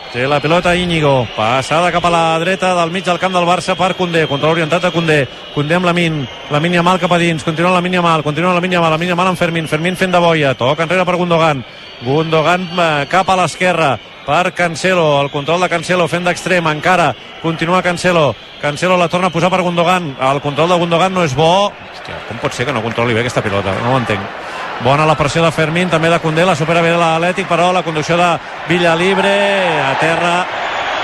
[0.09, 3.75] Té la pilota Íñigo, passada cap a la dreta del mig del camp del Barça
[3.77, 7.19] per Condé, control orientat a Condé, Condé amb la Min, la Min mal cap a
[7.21, 9.95] dins, continua la Min mal, continua la Min mal, la Min mal amb Fermín, Fermín
[9.95, 11.61] fent de boia, toca enrere per Gundogan,
[12.01, 17.11] Gundogan eh, cap a l'esquerra per Cancelo, el control de Cancelo fent d'extrem, encara
[17.43, 18.33] continua Cancelo,
[18.63, 22.17] Cancelo la torna a posar per Gundogan, el control de Gundogan no és bo, hòstia,
[22.27, 24.25] com pot ser que no controli bé aquesta pilota, no ho entenc.
[24.79, 28.15] Bona la pressió de Fermín, també de Condé, la supera bé l'Atlètic, però la conducció
[28.15, 28.29] de
[28.69, 29.33] Villalibre
[29.83, 30.33] a terra.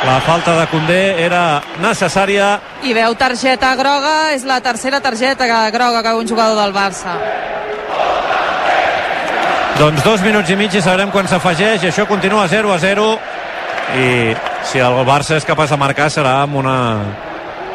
[0.05, 2.53] La falta de Condé era necessària.
[2.87, 7.17] I veu targeta groga, és la tercera targeta groga que veu un jugador del Barça.
[9.75, 13.07] Doncs dos minuts i mig i sabrem quan s'afegeix i això continua 0 a 0
[13.99, 14.05] i
[14.63, 16.77] si el Barça és capaç de marcar serà amb una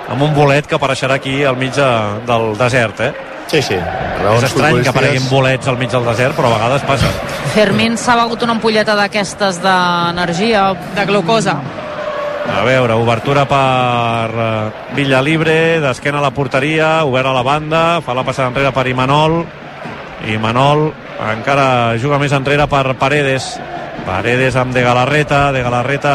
[0.08, 1.90] amb un bolet que apareixerà aquí al mig de,
[2.26, 3.29] del desert, eh?
[3.50, 3.74] Sí, sí.
[3.74, 7.10] És estrany que apareguin bolets al mig del desert, però a vegades passa.
[7.50, 10.68] Fermín s'ha begut una ampolleta d'aquestes d'energia.
[10.94, 11.56] De glucosa.
[12.50, 18.14] A veure, obertura per uh, Villalibre, d'esquena a la porteria, obert a la banda, fa
[18.16, 19.42] la passada enrere per Imanol,
[20.30, 20.88] Imanol
[21.30, 23.52] encara juga més enrere per Paredes,
[24.06, 26.14] Paredes amb De Galarreta, De Galarreta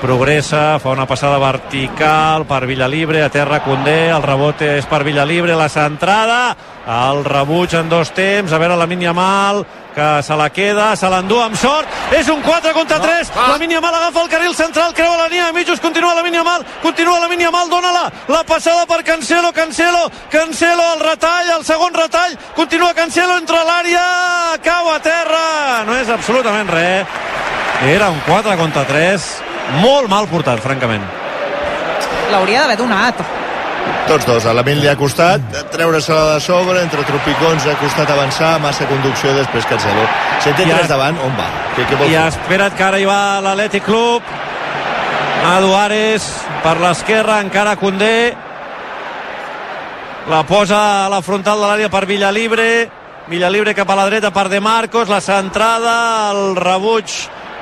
[0.00, 5.54] progressa, fa una passada vertical per Villalibre, a terra Condé, el rebot és per Villalibre,
[5.54, 6.56] la centrada,
[6.88, 9.60] el rebuig en dos temps, a veure la mínia mal,
[9.94, 13.82] que se la queda, se l'endú amb sort, és un 4 contra 3, la mínia
[13.84, 17.20] mal agafa el carril central, creua la línia de mitjos, continua la mínia mal, continua
[17.20, 22.38] la mínia mal, dona-la, la passada per Cancelo, Cancelo, Cancelo, el retall, el segon retall,
[22.56, 24.08] continua Cancelo entre l'àrea,
[24.64, 27.20] cau a terra, no és absolutament res,
[27.92, 29.49] era un 4 contra 3,
[29.80, 31.02] molt mal portat, francament.
[32.30, 33.20] L'hauria d'haver donat.
[34.06, 35.40] Tots dos, a l'Amin li ha costat
[35.72, 40.04] treure-se-la de sobre, entre tropicons ha costat avançar, massa conducció, després Cancelo.
[40.42, 41.46] Si en té tres ha- davant, on va?
[41.76, 42.26] Què, què vol I fer?
[42.28, 44.22] espera't que ara hi va l'Atlètic Club.
[45.54, 46.26] Adu Ares
[46.62, 48.34] per l'esquerra, encara Condé.
[50.28, 52.88] La posa a la frontal de l'àrea per Villalibre.
[53.30, 55.08] Villalibre cap a la dreta per De Marcos.
[55.08, 57.10] La centrada, el rebuig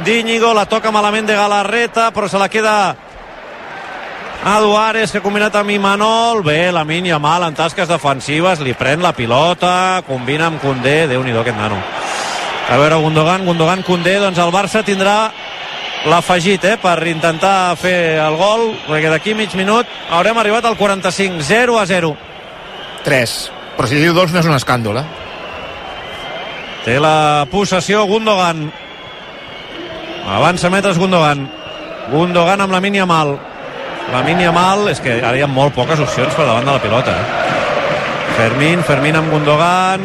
[0.04, 0.54] d'Íñigo.
[0.54, 2.96] La toca malament de Galarreta, però se la queda
[4.44, 6.42] Adu Ares, que ha combinat amb Imanol.
[6.46, 8.62] Bé, la mínia mal en tasques defensives.
[8.62, 11.06] Li pren la pilota, combina amb Condé.
[11.10, 11.80] Déu-n'hi-do aquest nano.
[12.68, 15.30] A veure, Gundogan, Gundogan, Condé, doncs el Barça tindrà
[16.06, 21.42] l'afegit eh, per intentar fer el gol, perquè d'aquí mig minut haurem arribat al 45,
[21.42, 22.12] 0 a 0.
[23.04, 23.38] 3.
[23.78, 25.06] Però si diu 2 no és un escàndol, eh?
[26.84, 28.68] Té la possessió Gundogan.
[30.28, 31.48] Avança metres Gundogan.
[32.12, 33.38] Gundogan amb la mínia mal.
[34.12, 36.82] La mínia mal, és que ara hi ha molt poques opcions per davant de la
[36.82, 37.12] pilota.
[37.12, 37.56] Eh?
[38.38, 40.04] Fermín, Fermín amb Gundogan.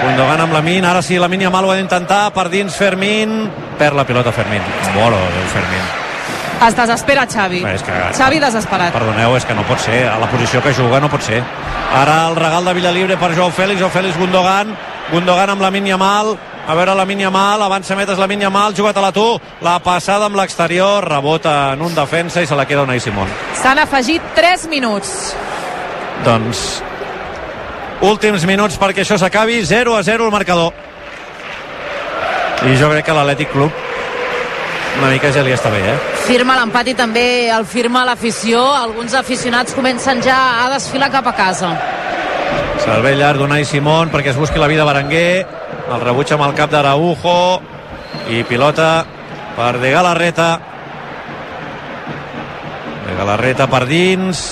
[0.00, 4.06] Gundogan amb Lamin, ara sí, Lamin Yamal ho ha d'intentar, per dins Fermín, perd la
[4.08, 4.62] pilota Fermín.
[4.94, 5.82] Moro, Déu, Fermín.
[6.60, 7.62] Es desespera Xavi.
[7.64, 8.92] És que, Xavi desesperat.
[8.92, 10.02] Perdoneu, és que no pot ser.
[10.12, 11.40] A la posició que juga no pot ser.
[11.96, 14.74] Ara el regal de Villalibre per Joao Fèlix, Joao Fèlix Gundogan,
[15.10, 16.36] Gundogan amb la Yamal,
[16.70, 20.36] a veure la Yamal, avança metes la Yamal, jugat a la tu, la passada amb
[20.36, 23.28] l'exterior, rebota en un defensa i se la queda Unai Simón.
[23.60, 25.34] S'han afegit 3 minuts.
[26.24, 26.82] Doncs
[28.02, 30.72] últims minuts perquè això s'acabi 0 a 0 el marcador
[32.64, 33.72] i jo crec que l'Atlètic Club
[34.98, 35.96] una mica ja li està bé, eh?
[36.26, 38.60] Firma l'empat i també el firma l'afició.
[38.76, 41.70] Alguns aficionats comencen ja a desfilar cap a casa.
[42.82, 45.59] Servei llarg d'Unai Simón perquè es busqui la vida Berenguer.
[45.90, 47.60] El rebutja amb el cap d'Araujo.
[48.30, 49.04] I pilota
[49.56, 50.50] per De Galarreta.
[53.06, 54.42] De Galarreta per dins.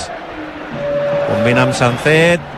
[1.28, 2.54] Combina amb Sancet.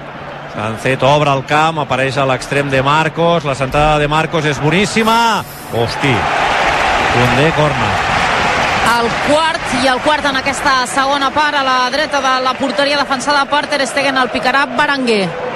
[0.55, 3.45] Sancet obre el camp, apareix a l'extrem de Marcos.
[3.45, 5.45] La sentada de Marcos és boníssima.
[5.77, 6.15] Hosti,
[7.11, 7.91] Condé, corna.
[9.01, 12.99] El quart i el quart en aquesta segona part a la dreta de la porteria
[12.99, 15.50] defensada per Ter Stegen el picarà Berenguer.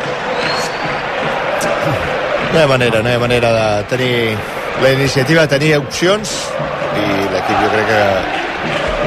[2.55, 4.37] No hi ha manera, no hi ha manera de tenir
[4.81, 6.35] la iniciativa, tenir opcions
[6.95, 8.03] i l'equip jo crec que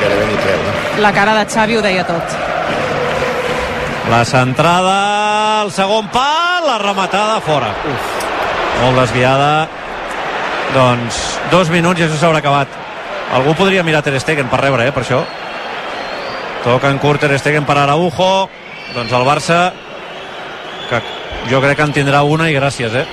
[0.01, 0.57] gairebé ni creu.
[0.65, 0.73] No?
[1.05, 2.33] La cara de Xavi ho deia tot.
[4.11, 4.97] La centrada,
[5.63, 7.69] el segon pal, la rematada fora.
[7.87, 8.09] Uf.
[8.81, 9.69] Molt desviada.
[10.75, 12.75] Doncs dos minuts i això s'haurà acabat.
[13.39, 15.21] Algú podria mirar Ter Stegen per rebre, eh, per això.
[16.65, 18.49] Toca en curt Ter Stegen per Araujo.
[18.91, 19.61] Doncs el Barça,
[20.89, 21.01] que
[21.47, 23.07] jo crec que en tindrà una i gràcies, eh.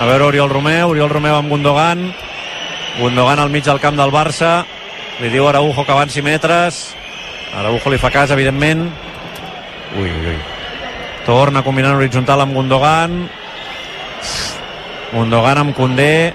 [0.00, 2.06] A veure Oriol Romeu, Oriol Romeu amb Gundogan.
[2.98, 4.62] Gundogan al mig del camp del Barça.
[5.20, 6.94] Li diu Araujo que avanci metres.
[7.58, 8.88] Araujo li fa cas, evidentment.
[9.96, 10.38] Ui, ui, ui.
[11.26, 13.20] Torna combinant horitzontal amb Gundogan.
[15.12, 16.32] Gundogan amb Condé.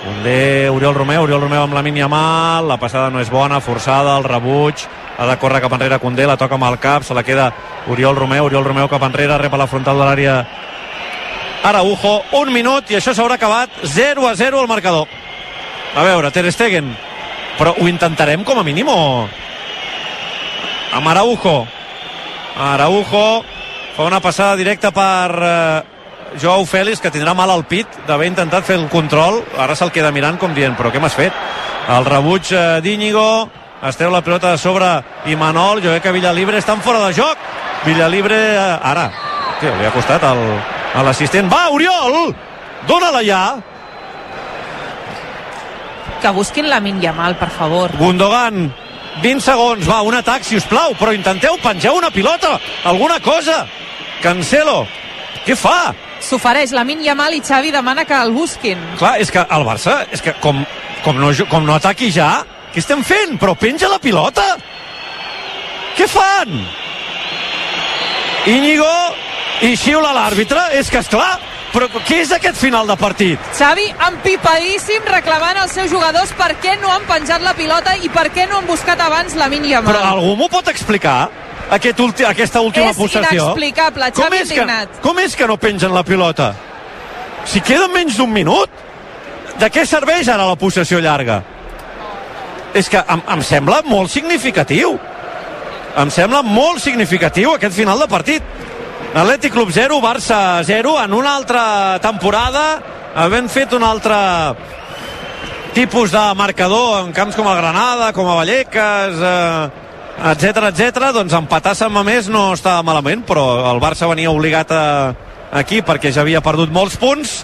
[0.00, 4.24] Condé, Oriol Romeu, Oriol Romeu amb la Yamal, la passada no és bona, forçada, el
[4.24, 4.86] rebuig,
[5.18, 7.52] ha de córrer cap enrere Condé, la toca amb el cap, se la queda
[7.86, 10.36] Oriol Romeu, Oriol Romeu cap enrere, rep a la frontal de l'àrea
[11.62, 15.08] Araujo, un minut i això s'haurà acabat 0 a 0 al marcador.
[15.94, 16.88] A veure, Ter Stegen,
[17.58, 19.28] però ho intentarem com a mínim o...
[20.96, 21.66] Amb Araujo.
[22.56, 23.44] Araujo
[23.96, 25.82] fa una passada directa per eh,
[26.40, 29.42] Joao Fèlix, que tindrà mal al pit d'haver intentat fer el control.
[29.58, 31.36] Ara se'l queda mirant com dient, però què m'has fet?
[31.92, 33.28] El rebuig eh, d'Íñigo,
[33.84, 34.88] es treu la pilota de sobre
[35.28, 37.48] i Manol, jo crec que Villalibre estan fora de joc.
[37.84, 39.10] Villalibre, eh, ara,
[39.60, 40.46] tio, li ha costat el,
[40.94, 41.50] a l'assistent.
[41.50, 42.34] Va, Oriol!
[42.88, 43.42] Dóna-la ja!
[46.20, 47.92] Que busquin la Yamal, per favor.
[47.96, 48.72] Gundogan,
[49.22, 53.66] 20 segons, va, un atac, si us plau, però intenteu, pengeu una pilota, alguna cosa.
[54.20, 54.86] Cancelo,
[55.46, 55.94] què fa?
[56.20, 58.78] S'ofereix la Yamal i Xavi demana que el busquin.
[58.98, 60.64] Clar, és que el Barça, és que com,
[61.04, 63.38] com, no, com no ataqui ja, què estem fent?
[63.40, 64.44] Però penja la pilota!
[65.96, 66.52] Què fan?
[68.46, 68.92] Íñigo
[69.60, 70.60] i xiula l'àrbitre?
[70.78, 71.34] És que, és clar,
[71.74, 73.50] però què és aquest final de partit?
[73.56, 78.30] Xavi empipadíssim reclamant als seus jugadors per què no han penjat la pilota i per
[78.34, 79.92] què no han buscat abans la Yamal.
[79.92, 81.28] Però algú m'ho pot explicar?
[81.70, 83.44] Aquest ulti, aquesta última és possessió?
[83.44, 85.00] inexplicable, com Xavi és, que, indignat.
[85.02, 86.54] com és que no pengen la pilota?
[87.44, 88.70] Si queda menys d'un minut,
[89.60, 91.42] de què serveix ara la possessió llarga?
[92.74, 94.96] És que em, em sembla molt significatiu.
[96.00, 98.42] Em sembla molt significatiu aquest final de partit.
[99.10, 102.78] Atlètic Club 0, Barça 0, en una altra temporada,
[103.18, 104.14] havent fet un altre
[105.74, 111.10] tipus de marcador en camps com el Granada, com a Vallecas, eh, etc etc.
[111.16, 114.84] doncs empatar Sant Mamés no estava malament, però el Barça venia obligat a,
[115.58, 117.40] aquí perquè ja havia perdut molts punts,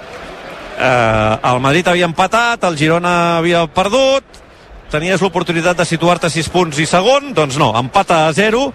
[0.78, 4.22] eh, el Madrid havia empatat, el Girona havia perdut,
[4.94, 8.68] tenies l'oportunitat de situar-te a 6 punts i segon, doncs no, empata a 0,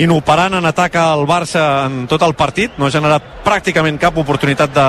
[0.00, 4.74] inoperant en atac al Barça en tot el partit, no ha generat pràcticament cap oportunitat
[4.74, 4.88] de,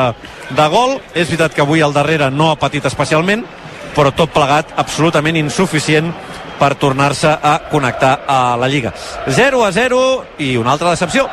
[0.56, 0.98] de gol.
[1.14, 3.46] És veritat que avui al darrere no ha patit especialment,
[3.94, 6.12] però tot plegat absolutament insuficient
[6.60, 8.94] per tornar-se a connectar a la Lliga.
[9.28, 10.00] 0 a 0
[10.40, 11.28] i una altra decepció.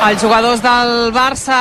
[0.00, 1.56] Els jugadors del Barça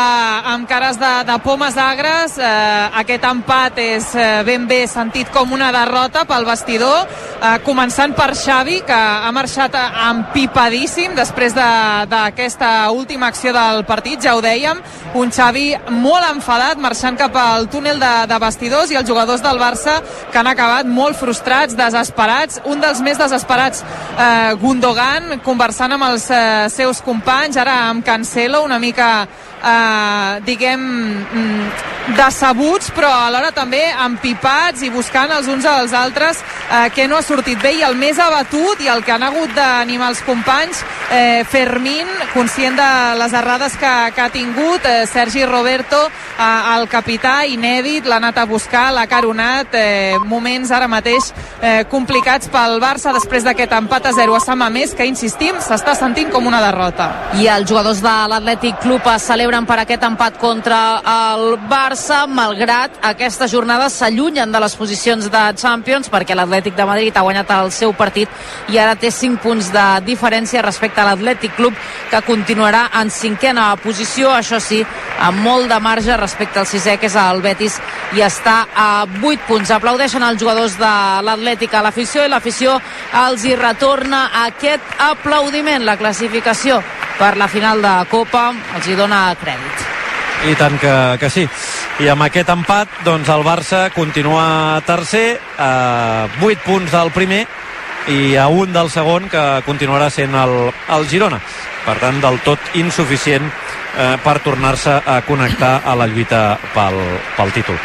[0.48, 5.52] amb cares de, de pomes agres, eh, aquest empat és eh, ben bé sentit com
[5.52, 7.04] una derrota pel vestidor,
[7.36, 14.24] eh, començant per Xavi, que ha marxat empipadíssim després d'aquesta de, última acció del partit,
[14.24, 14.80] ja ho dèiem,
[15.20, 19.60] un Xavi molt enfadat, marxant cap al túnel de, de vestidors, i els jugadors del
[19.60, 19.98] Barça
[20.32, 23.84] que han acabat molt frustrats, desesperats, un dels més desesperats,
[24.16, 29.28] eh, Gundogan, conversant amb els eh, seus companys, ara amb Cancelo, Cancelo, una mica
[29.64, 31.70] eh, diguem mm,
[32.18, 37.26] decebuts però alhora també empipats i buscant els uns als altres eh, que no ha
[37.26, 37.76] sortit bé.
[37.80, 42.78] I el més abatut i el que han hagut d'animar els companys eh, Fermín, conscient
[42.80, 48.20] de les errades que, que ha tingut eh, Sergi Roberto, eh, el capità inèdit, l'ha
[48.22, 53.74] anat a buscar l'ha caronat, eh, moments ara mateix eh, complicats pel Barça després d'aquest
[53.80, 57.10] empat a 0 a Sama Més que insistim, s'està sentint com una derrota.
[57.40, 63.00] I els jugadors de l'Atlètic Club es celebren per aquest empat contra el Barça, malgrat
[63.02, 67.72] aquesta jornada s'allunyen de les posicions de Champions perquè l'Atlètic de Madrid ha guanyat el
[67.72, 68.30] seu partit
[68.70, 71.74] i ara té 5 punts de diferència respecte a l'Atlètic Club
[72.12, 74.84] que continuarà en cinquena posició, això sí,
[75.18, 77.80] amb molt de marge respecte al sisè que és el Betis
[78.14, 79.74] i està a 8 punts.
[79.74, 80.94] Aplaudeixen els jugadors de
[81.26, 82.78] l'Atlètic a l'afició i l'afició
[83.26, 86.84] els hi retorna aquest aplaudiment, la classificació
[87.20, 89.88] per la final de Copa els hi dona crèdit.
[90.48, 91.44] I tant que, que sí.
[92.00, 97.42] I amb aquest empat, doncs el Barça continua tercer, a 8 punts del primer
[98.10, 100.56] i a un del segon, que continuarà sent el,
[100.96, 101.42] el Girona.
[101.84, 107.02] Per tant, del tot insuficient eh, per tornar-se a connectar a la lluita pel,
[107.36, 107.76] pel títol.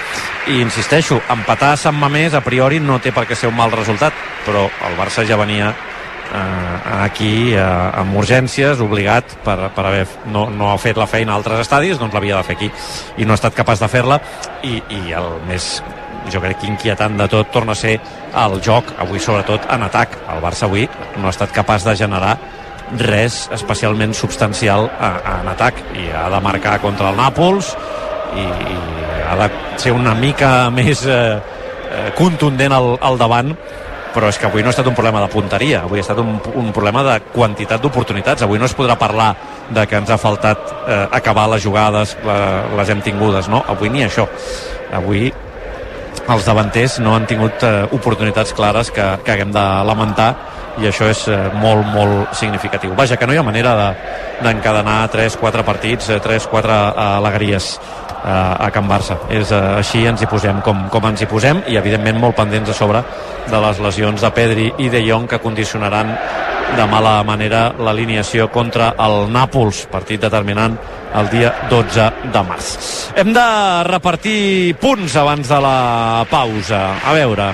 [0.55, 3.75] I insisteixo, empatar a Sant Mamés a priori no té per què ser un mal
[3.75, 4.14] resultat,
[4.47, 5.73] però el Barça ja venia
[6.35, 11.35] eh, aquí eh, amb urgències, obligat per, per haver no, no ha fet la feina
[11.35, 12.70] a altres estadis, doncs l'havia de fer aquí
[13.18, 14.20] i no ha estat capaç de fer-la
[14.62, 15.79] i, i el més
[16.33, 17.99] jo crec que inquietant de tot torna a ser
[18.44, 20.16] el joc, avui sobretot en atac.
[20.33, 20.87] El Barça avui
[21.18, 22.37] no ha estat capaç de generar
[23.01, 27.73] res especialment substancial en atac i ha de marcar contra el Nàpols
[28.37, 28.77] i, i
[29.25, 29.49] ha de
[29.81, 31.38] ser una mica més eh,
[31.94, 33.55] eh contundent al, al davant
[34.14, 36.37] però és que avui no ha estat un problema de punteria, avui ha estat un,
[36.61, 38.46] un problema de quantitat d'oportunitats.
[38.46, 39.33] Avui no es podrà parlar
[39.74, 42.38] de que ens ha faltat eh, acabar les jugades, la,
[42.79, 43.64] les hem tingudes, no?
[43.74, 44.29] Avui ni això.
[44.94, 45.33] Avui
[46.29, 50.31] els davanters no han tingut eh, oportunitats clares que, que haguem de lamentar
[50.83, 52.94] i això és eh, molt, molt significatiu.
[52.98, 53.74] Vaja, que no hi ha manera
[54.42, 57.74] d'encadenar de, 3-4 partits, eh, 3-4 alegries
[58.24, 59.18] a Can Barça.
[59.29, 62.72] És, eh, així ens hi posem com, com ens hi posem i evidentment molt pendents
[62.72, 63.05] a sobre
[63.50, 66.14] de les lesions de Pedri i de Jong que condicionaran
[66.74, 70.79] de mala manera l'alineació contra el Nàpols, partit determinant
[71.14, 72.74] el dia 12 de març.
[73.16, 73.46] Hem de
[73.87, 76.83] repartir punts abans de la pausa.
[77.07, 77.50] A veure,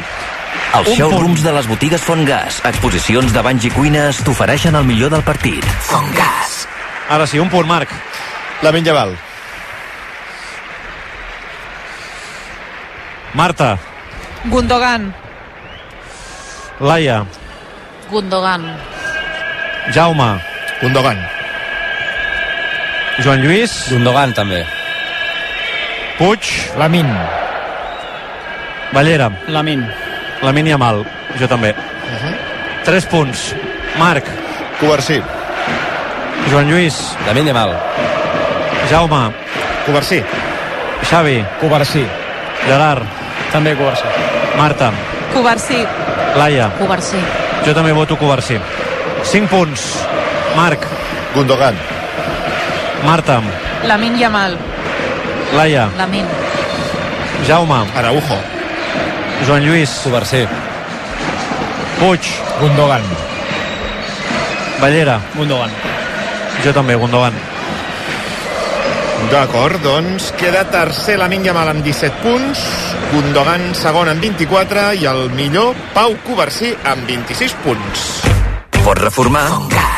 [0.79, 5.25] els showrooms de les botigues Fontgas, exposicions de banys i cuines t'ofereixen el millor del
[5.27, 5.67] partit.
[5.91, 6.65] Fontgas.
[7.11, 7.91] Ara sí, un punt, Marc.
[8.63, 9.17] La Minjaval.
[13.35, 13.77] Marta.
[14.51, 15.13] Gundogan.
[16.81, 17.25] Laia.
[18.11, 18.65] Gundogan.
[19.95, 20.31] Jaume.
[20.81, 21.40] Gundogan.
[23.19, 23.73] Joan Lluís.
[23.91, 24.65] Gundogan, també.
[26.19, 26.47] Puig.
[26.79, 27.09] Lamin.
[28.93, 29.31] Ballera.
[29.49, 29.85] Lamin.
[30.43, 31.05] Lamin i Amal.
[31.39, 31.71] Jo també.
[31.71, 32.35] Uh -huh.
[32.85, 33.55] Tres punts.
[33.99, 34.25] Marc.
[34.81, 35.21] Covarsí.
[36.51, 37.17] Joan Lluís.
[37.27, 37.77] Lamin i Amal.
[38.91, 39.33] Jaume.
[39.87, 40.23] Covarsí.
[41.11, 41.45] Xavi.
[41.61, 42.07] Covarsí.
[42.67, 43.05] Gerard.
[43.53, 44.05] També Covarsí.
[44.57, 44.93] Marta.
[45.33, 45.87] Covarsí.
[46.37, 46.71] Laia.
[46.79, 47.19] Covarsí.
[47.67, 48.59] Jo també voto Covarsí.
[49.23, 50.07] 5 punts.
[50.57, 50.87] Marc.
[51.35, 52.00] Gundogan.
[53.05, 53.41] Marta.
[53.85, 54.57] Lamin Yamal.
[55.57, 55.89] Laia.
[55.97, 56.27] Lamin.
[57.47, 57.87] Jaume.
[57.97, 58.39] Araujo.
[59.47, 59.91] Joan Lluís.
[60.05, 60.47] Covarsí.
[61.99, 62.21] Puig.
[62.61, 63.03] Gundogan.
[64.81, 65.21] Ballera.
[65.37, 65.71] Gundogan.
[66.65, 67.33] Jo també, Gundogan.
[69.29, 72.65] D'acord, doncs queda tercer la Yamal amb 17 punts,
[73.13, 78.30] Gundogan segon amb 24 i el millor Pau Covarsí amb 26 punts.
[78.91, 79.45] Pots reformar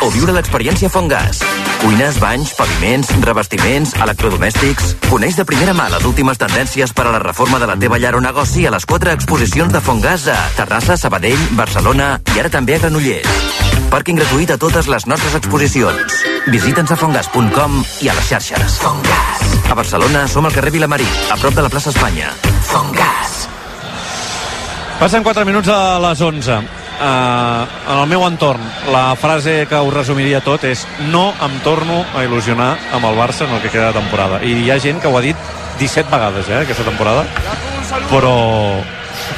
[0.05, 1.39] o viure l'experiència Fongas.
[1.81, 4.91] Cuines, banys, paviments, revestiments, electrodomèstics...
[5.07, 8.11] Coneix de primera mà les últimes tendències per a la reforma de la teva llar
[8.13, 12.75] o negoci a les quatre exposicions de Fongas a Terrassa, Sabadell, Barcelona i ara també
[12.77, 13.49] a Granollers.
[13.89, 16.21] Pàrquing gratuït a totes les nostres exposicions.
[16.53, 18.77] Visita'ns a fongas.com i a les xarxes.
[18.85, 19.57] Fongas.
[19.73, 22.29] A Barcelona som al carrer Vilamarí, a prop de la plaça Espanya.
[22.69, 23.41] Fongas.
[25.01, 26.82] Passen 4 minuts a les 11.
[27.03, 28.63] Uh, en el meu entorn,
[28.93, 33.43] la frase que ho resumiria tot és no em torno a il·lusionar amb el Barça
[33.43, 34.37] en el que queda de temporada.
[34.39, 35.35] I hi ha gent que ho ha dit
[35.81, 37.25] 17 vegades, eh, aquesta temporada.
[38.07, 38.35] Però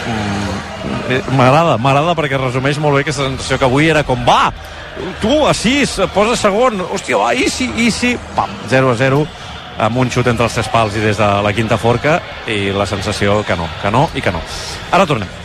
[0.06, 4.52] mm, m'agrada, m'agrada perquè resumeix molt bé aquesta sensació que avui era com, va,
[5.24, 9.24] tu a 6, posa segon, hòstia, va, i si, i si, pam, 0 a 0
[9.88, 12.86] amb un xut entre els tres pals i des de la quinta forca i la
[12.86, 14.44] sensació que no, que no i que no.
[14.94, 15.45] Ara tornem.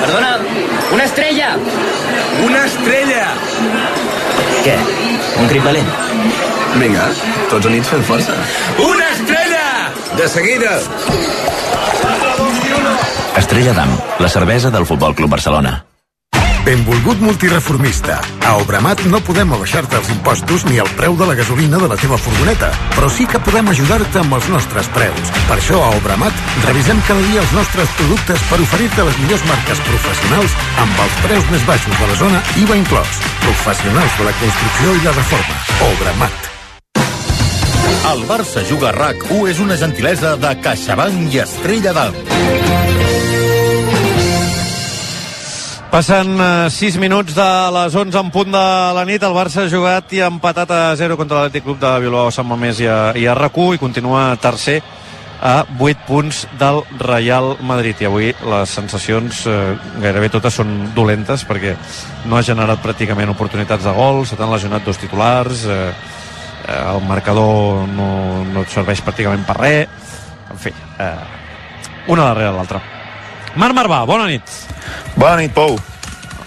[0.00, 0.38] Perdona,
[0.92, 1.56] una estrella.
[2.44, 3.24] Una estrella.
[4.64, 4.76] Què?
[5.40, 5.90] Un crit valent?
[6.78, 7.08] Vinga,
[7.50, 8.36] tots units fent força.
[8.84, 9.66] Una estrella!
[10.18, 10.78] De seguida.
[13.38, 15.78] Estrella d'Am, la cervesa del Futbol Club Barcelona.
[16.68, 18.18] Benvolgut multireformista.
[18.44, 21.96] A Obramat no podem abaixar-te els impostos ni el preu de la gasolina de la
[21.96, 25.30] teva furgoneta, però sí que podem ajudar-te amb els nostres preus.
[25.48, 29.80] Per això a Obramat revisem cada dia els nostres productes per oferir-te les millors marques
[29.86, 33.16] professionals amb els preus més baixos de la zona, IVA inclòs.
[33.46, 35.56] Professionals de la construcció i la reforma.
[35.88, 36.52] Obramat.
[38.12, 43.27] El Barça Juga RAC1 és una gentilesa de CaixaBank i Estrella d'Alt.
[45.88, 46.36] Passen
[46.68, 49.22] 6 uh, minuts de les 11 en punt de la nit.
[49.24, 52.44] El Barça ha jugat i ha empatat a 0 contra l'Atlètic Club de Bilbao, Sant
[52.44, 54.82] Mamés i a, i a RAC1 i continua tercer
[55.40, 58.02] a 8 punts del Real Madrid.
[58.04, 59.56] I avui les sensacions eh,
[60.02, 61.72] gairebé totes són dolentes perquè
[62.28, 65.80] no ha generat pràcticament oportunitats de gol, se t'han lesionat dos titulars, eh,
[66.66, 68.12] eh, el marcador no,
[68.44, 70.14] no et serveix pràcticament per res.
[70.52, 71.12] En fi, eh,
[72.12, 72.97] una darrere l'altra.
[73.58, 74.50] Marc Marvà, bona nit.
[75.18, 75.74] Bona nit, Pou.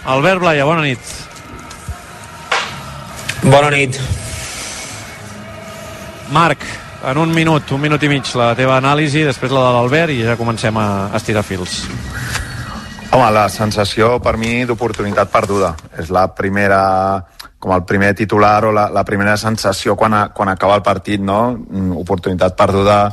[0.07, 1.09] Albert Blaya, bona nit.
[3.43, 3.97] Bona nit.
[6.32, 6.64] Marc,
[7.12, 10.22] en un minut, un minut i mig, la teva anàlisi, després la de l'Albert i
[10.24, 10.86] ja comencem a
[11.20, 11.82] estirar fils.
[13.12, 15.74] Home, la sensació per mi d'oportunitat perduda.
[15.99, 16.80] És la primera
[17.62, 21.20] com el primer titular o la, la primera sensació quan, a, quan acaba el partit,
[21.20, 21.51] no?
[21.59, 23.03] Mm, oportunitat perduda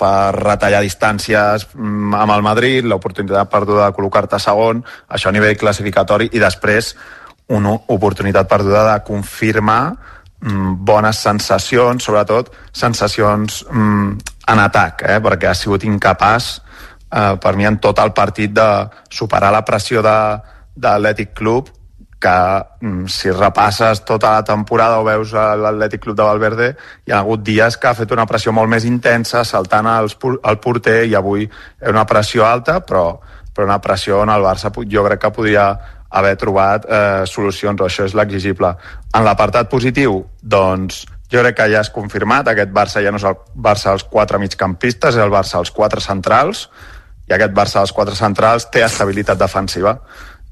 [0.00, 5.58] per retallar distàncies mm, amb el Madrid, l'oportunitat perduda de col·locar-te segon, això a nivell
[5.60, 6.94] classificatori, i després
[7.50, 15.18] una oportunitat perduda de confirmar mm, bones sensacions, sobretot sensacions mm, en atac, eh?
[15.22, 18.70] perquè ha sigut incapaç eh, per mi en tot el partit de
[19.10, 20.16] superar la pressió de,
[20.74, 21.68] de l'Atlètic Club
[22.20, 26.68] que mm, si repasses tota la temporada o veus l'Atlètic Club de Valverde,
[27.08, 30.58] hi ha hagut dies que ha fet una pressió molt més intensa, saltant els, el
[30.60, 33.06] porter, i avui és una pressió alta, però,
[33.54, 35.70] però una pressió on el Barça jo crec que podria
[36.10, 38.74] haver trobat eh, solucions, o això és l'exigible.
[39.14, 43.24] En l'apartat positiu, doncs, jo crec que ja és confirmat, aquest Barça ja no és
[43.24, 46.66] el Barça dels quatre migcampistes, és el Barça dels quatre centrals,
[47.30, 50.00] i aquest Barça dels quatre centrals té estabilitat defensiva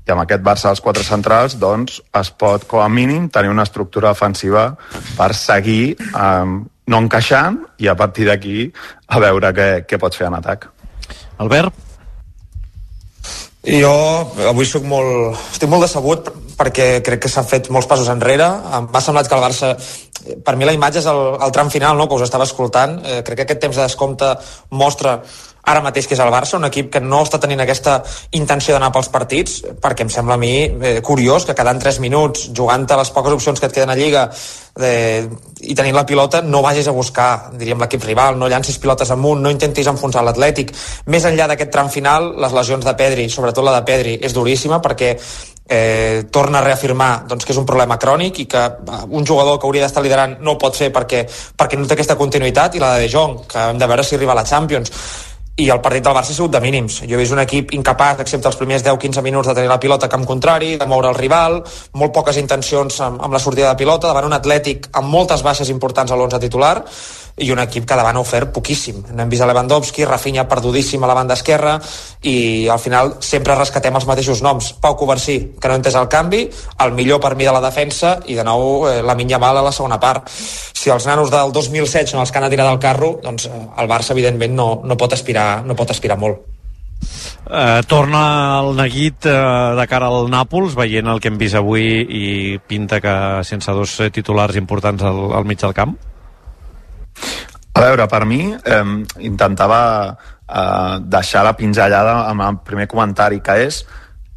[0.09, 3.67] i amb aquest Barça dels quatre centrals doncs, es pot, com a mínim, tenir una
[3.69, 4.71] estructura defensiva
[5.19, 6.55] per seguir eh,
[6.89, 8.71] no encaixant i a partir d'aquí
[9.09, 10.71] a veure què, què pots fer en atac.
[11.45, 11.85] Albert?
[13.69, 13.93] Jo
[14.49, 18.47] avui soc molt, estic molt decebut perquè crec que s'han fet molts passos enrere.
[18.89, 19.75] M'ha semblat que el Barça
[20.45, 22.99] per mi la imatge és el, el tram final no, que us estava escoltant.
[23.05, 24.33] Eh, crec que aquest temps de descompte
[24.71, 25.19] mostra
[25.69, 27.99] ara mateix que és el Barça, un equip que no està tenint aquesta
[28.39, 32.49] intenció d'anar pels partits, perquè em sembla a mi eh, curiós que quedant 3 minuts,
[32.57, 34.25] jugant a les poques opcions que et queden a Lliga
[34.81, 35.29] eh,
[35.61, 39.43] i tenint la pilota, no vagis a buscar, diríem, l'equip rival, no llancis pilotes amunt,
[39.45, 40.73] no intentis enfonsar l'Atlètic.
[41.13, 44.81] Més enllà d'aquest tram final, les lesions de Pedri, sobretot la de Pedri, és duríssima
[44.85, 45.15] perquè
[45.69, 49.59] eh, torna a reafirmar doncs, que és un problema crònic i que eh, un jugador
[49.61, 51.27] que hauria d'estar liderant no ho pot fer perquè,
[51.59, 54.17] perquè no té aquesta continuïtat i la de De Jong, que hem de veure si
[54.17, 54.93] arriba a la Champions
[55.59, 57.01] i el partit del Barça ha sigut de mínims.
[57.03, 60.07] Jo he vist un equip incapaç, excepte els primers 10-15 minuts, de tenir la pilota
[60.07, 61.59] a camp contrari, de moure el rival,
[61.99, 65.73] molt poques intencions amb, amb la sortida de pilota, davant un Atlètic amb moltes baixes
[65.75, 66.77] importants a l'11 titular,
[67.41, 69.01] i un equip que davant ha ofert poquíssim.
[69.15, 71.77] N'hem vist a Lewandowski, Rafinha perdudíssim a la banda esquerra
[72.23, 74.73] i al final sempre rescatem els mateixos noms.
[74.83, 76.45] Pau Coversí, que no entès el canvi,
[76.85, 79.65] el millor per mi de la defensa i de nou eh, la Minya Mal a
[79.65, 80.29] la segona part.
[80.29, 83.91] Si els nanos del 2007 són els que han tirat del carro, doncs eh, el
[83.91, 86.47] Barça evidentment no, no, pot, aspirar, no pot aspirar molt.
[87.49, 88.21] Uh, torna
[88.61, 92.99] el neguit uh, de cara al Nàpols, veient el que hem vist avui i pinta
[93.01, 93.15] que
[93.47, 95.97] sense dos titulars importants al, al mig del camp?
[97.79, 98.85] A veure, per mi eh,
[99.23, 103.85] intentava eh, deixar la pinzellada amb el primer comentari, que és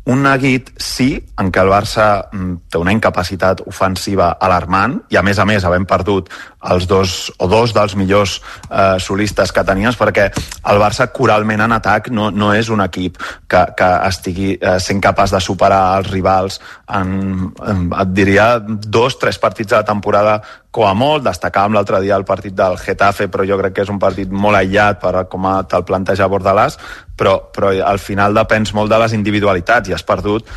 [0.09, 5.21] un neguit sí, en què el Barça mm, té una incapacitat ofensiva alarmant i a
[5.21, 6.31] més a més havent perdut
[6.71, 8.39] els dos o dos dels millors
[8.69, 10.31] eh, solistes que tenies perquè
[10.73, 15.03] el Barça coralment en atac no, no és un equip que, que estigui eh, sent
[15.05, 16.57] capaç de superar els rivals
[16.89, 20.39] en, en, et diria dos, tres partits de la temporada
[20.71, 23.91] com a molt, destacàvem l'altre dia el partit del Getafe, però jo crec que és
[23.91, 26.77] un partit molt aïllat per com te'l planteja Bordalàs,
[27.21, 30.47] però, però al final depens molt de les individualitats i has perdut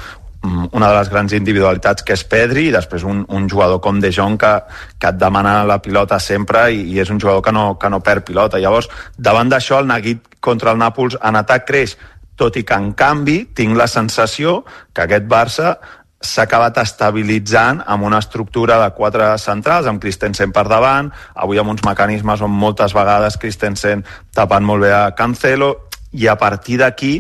[0.40, 4.00] mm, una de les grans individualitats que és Pedri i després un, un jugador com
[4.00, 4.54] De Jong que,
[4.96, 8.00] que et demana la pilota sempre i, i és un jugador que no, que no
[8.00, 8.62] perd pilota.
[8.62, 8.88] Llavors,
[9.18, 11.98] davant d'això, el neguit contra el Nàpols en atac creix,
[12.40, 14.62] tot i que en canvi tinc la sensació
[14.94, 15.76] que aquest Barça
[16.24, 21.74] s'ha acabat estabilitzant amb una estructura de quatre centrals, amb Christensen per davant, avui amb
[21.74, 24.04] uns mecanismes on moltes vegades Christensen
[24.34, 25.84] tapant molt bé a Cancelo,
[26.14, 27.18] i a partir d'aquí,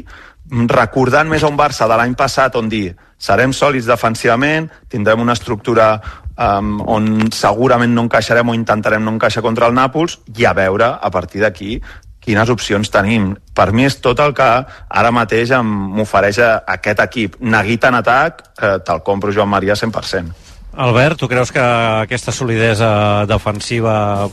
[0.70, 5.34] recordant més a un Barça de l'any passat on dir serem sòlids defensivament, tindrem una
[5.36, 5.94] estructura
[6.36, 10.90] um, on segurament no encaixarem o intentarem no encaixar contra el Nàpols i a veure
[11.00, 11.78] a partir d'aquí
[12.24, 13.34] quines opcions tenim.
[13.52, 17.36] Per mi és tot el que ara mateix m'ofereix aquest equip.
[17.40, 20.53] Neguit en atac, eh, te'l compro Joan Maria 100%.
[20.76, 24.26] Albert, tu creus que aquesta solidesa defensiva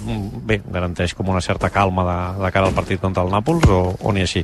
[0.48, 3.84] bé, garanteix com una certa calma de, de cara al partit contra el Nàpols o,
[4.02, 4.44] o ni així?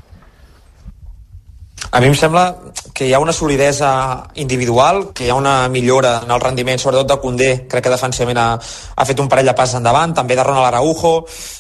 [1.92, 3.90] A mi em sembla que hi ha una solidesa
[4.36, 8.40] individual, que hi ha una millora en el rendiment, sobretot de Condé, crec que defensivament
[8.42, 11.14] ha, ha fet un parell de passes endavant, també de Ronald Araujo,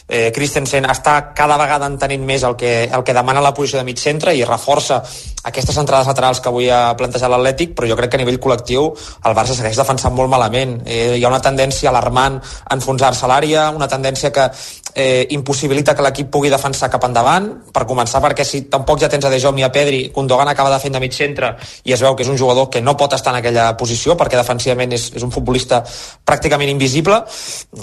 [0.09, 3.87] eh, Christensen està cada vegada entenent més el que, el que demana la posició de
[3.87, 4.99] mig centre i reforça
[5.43, 8.89] aquestes entrades laterals que avui ha plantejat l'Atlètic, però jo crec que a nivell col·lectiu
[8.89, 10.81] el Barça segueix defensant molt malament.
[10.85, 14.49] Eh, hi ha una tendència alarmant a enfonsar-se a l'àrea, una tendència que
[14.97, 19.27] eh, impossibilita que l'equip pugui defensar cap endavant, per començar perquè si tampoc ja tens
[19.27, 21.53] a De Jong i a Pedri, Gundogan acaba de fer de mig centre
[21.85, 24.39] i es veu que és un jugador que no pot estar en aquella posició perquè
[24.39, 25.83] defensivament és, és un futbolista
[26.25, 27.21] pràcticament invisible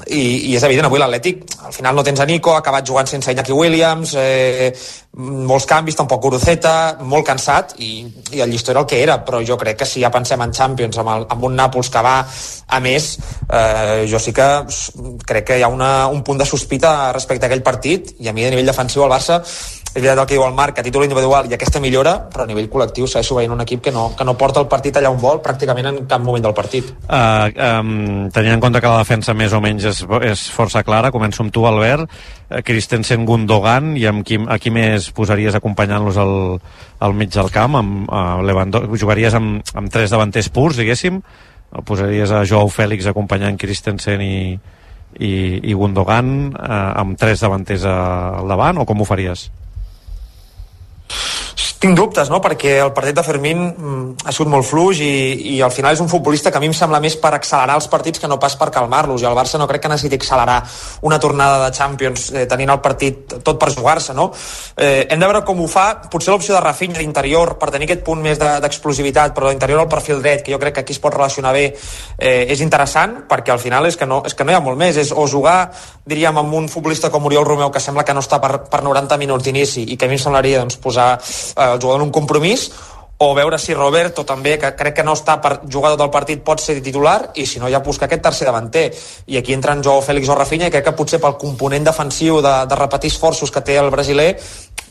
[0.09, 3.07] i, i és evident, avui l'Atlètic al final no tens a Nico, ha acabat jugant
[3.07, 4.73] sense Iñaki Williams, eh,
[5.15, 6.75] molts canvis, tampoc Guruceta,
[7.07, 7.91] molt cansat i,
[8.33, 10.53] i el llistó era el que era, però jo crec que si ja pensem en
[10.53, 13.15] Champions amb, el, amb un Nàpols que va a més,
[13.49, 14.49] eh, jo sí que
[15.27, 18.37] crec que hi ha una, un punt de sospita respecte a aquell partit i a
[18.37, 19.43] mi a nivell defensiu el Barça
[20.03, 22.67] veritat el que diu el Marc, a títol individual i aquesta millora, però a nivell
[22.71, 25.39] col·lectiu segueixo veient un equip que no, que no porta el partit allà on vol
[25.45, 26.91] pràcticament en cap moment del partit.
[27.07, 27.93] Uh, um,
[28.35, 31.55] tenint en compte que la defensa més o menys és, és força clara, començo amb
[31.55, 36.37] tu, Albert, uh, Christensen, Gundogan, i amb qui, a qui més posaries acompanyant-los al,
[36.99, 37.79] al mig del camp?
[37.79, 41.23] Amb, uh, Lewando jugaries amb, amb tres davanters purs, diguéssim?
[41.75, 44.39] O posaries a Joao Fèlix acompanyant Christensen i,
[45.23, 49.53] i, i Gundogan uh, amb tres davanters al davant, o com ho faries?
[51.85, 55.09] Tinc dubtes, no?, perquè el partit de Fermín mm, ha sigut molt fluix i,
[55.53, 57.91] i al final és un futbolista que a mi em sembla més per accelerar els
[57.93, 60.62] partits que no pas per calmar-los, i el Barça no crec que necessiti accelerar
[61.05, 64.31] una tornada de Champions eh, tenint el partit tot per jugar-se, no?
[64.79, 68.07] Eh, hem de veure com ho fa, potser l'opció de Rafinha d'interior per tenir aquest
[68.07, 71.03] punt més d'explosivitat, de, però d'interior al perfil dret, que jo crec que aquí es
[71.05, 71.67] pot relacionar bé,
[72.17, 74.81] eh, és interessant, perquè al final és que, no, és que no hi ha molt
[74.81, 75.69] més, és o jugar,
[76.09, 79.21] diríem, amb un futbolista com Oriol Romeu, que sembla que no està per, per 90
[79.21, 82.15] minuts d'inici, i que a mi em semblaria doncs, posar eh, el jugador en un
[82.15, 82.69] compromís
[83.17, 86.43] o veure si Roberto també, que crec que no està per jugar tot el partit,
[86.45, 88.89] pot ser titular i si no ja busca aquest tercer davanter
[89.31, 92.41] i aquí entra en Joao Fèlix o Rafinha i crec que potser pel component defensiu
[92.43, 94.33] de, de repetir esforços que té el brasiler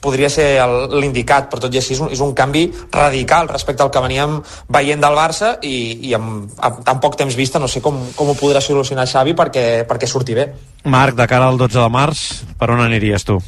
[0.04, 0.48] podria ser
[0.92, 4.40] l'indicat, però tot i així és un, és un canvi radical respecte al que veníem
[4.72, 5.76] veient del Barça i,
[6.10, 9.36] i amb, amb tan poc temps vista no sé com, com ho podrà solucionar Xavi
[9.36, 10.48] perquè, perquè surti bé.
[10.84, 12.24] Marc, de cara al 12 de març,
[12.60, 13.40] per on aniries tu?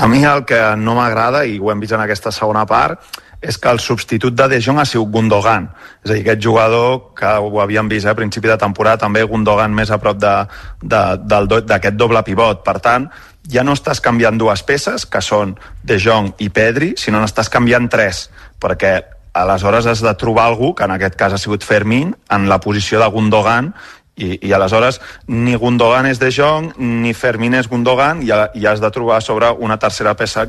[0.00, 3.02] A mi el que no m'agrada, i ho hem vist en aquesta segona part,
[3.44, 5.66] és que el substitut de De Jong ha sigut Gundogan.
[6.00, 9.26] És a dir, aquest jugador que ho havíem vist eh, a principi de temporada, també
[9.28, 12.64] Gundogan més a prop d'aquest do, doble pivot.
[12.64, 13.10] Per tant,
[13.44, 15.52] ja no estàs canviant dues peces, que són
[15.84, 19.02] De Jong i Pedri, sinó n'estàs canviant tres, perquè
[19.36, 23.04] aleshores has de trobar algú, que en aquest cas ha sigut Fermín, en la posició
[23.04, 23.74] de Gundogan,
[24.20, 28.82] i, i aleshores ni Gundogan és De Jong ni Fermín és Gundogan i, i has
[28.82, 30.46] de trobar sobre una tercera peça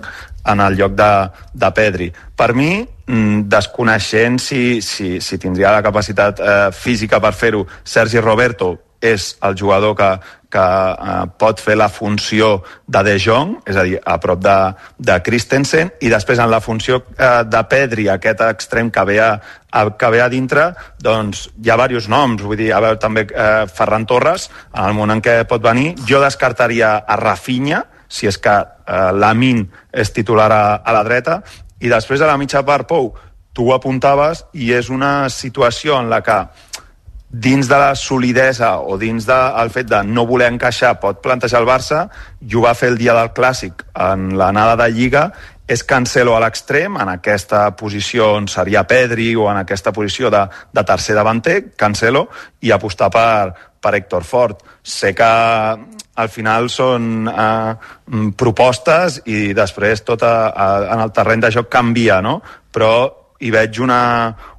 [0.52, 1.12] en el lloc de,
[1.54, 2.12] de Pedri.
[2.36, 8.20] Per mi, mm, desconeixent si, si, si tindria la capacitat eh, física per fer-ho, Sergi
[8.20, 10.10] Roberto és el jugador que,
[10.52, 14.58] que eh, pot fer la funció de De Jong, és a dir, a prop de,
[15.00, 19.32] de Christensen, i després en la funció eh, de Pedri, aquest extrem que ve a,
[19.72, 20.70] a, que ve a dintre,
[21.02, 24.96] doncs hi ha diversos noms, vull dir, a veure, també eh, Ferran Torres, en el
[24.98, 30.14] moment en què pot venir, jo descartaria a Rafinha, si és que eh, l'Amin és
[30.14, 31.42] titular a, a la dreta,
[31.82, 33.14] i després a la mitja part, Pou,
[33.54, 36.38] tu ho apuntaves i és una situació en la que
[37.32, 41.62] dins de la solidesa o dins del de, fet de no voler encaixar pot plantejar
[41.62, 45.30] el Barça ho va fer el dia del Clàssic en l'anada de Lliga
[45.72, 50.42] és Cancelo a l'extrem, en aquesta posició on seria Pedri o en aquesta posició de,
[50.74, 52.26] de tercer davanter, Cancelo,
[52.60, 54.66] i apostar per, per Héctor Ford.
[54.84, 55.30] Sé que
[56.22, 57.74] al final són eh,
[58.36, 60.68] propostes i després tot a, a,
[60.98, 62.42] en el terreny de joc canvia, no?
[62.72, 62.94] Però
[63.42, 64.02] hi veig una,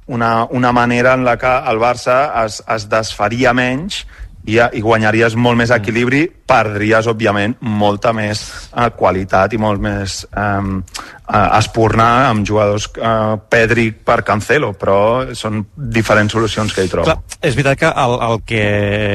[0.07, 4.03] una, una manera en la que el Barça es, es desfaria menys
[4.43, 8.43] i, i guanyaries molt més equilibri, perdries, òbviament, molta més
[8.75, 10.97] eh, qualitat i molt més eh,
[11.59, 14.97] espurnar amb jugadors eh, Pedri per Cancelo, però
[15.37, 17.07] són diferents solucions que hi trobo.
[17.07, 18.67] Clar, és veritat que el, el, que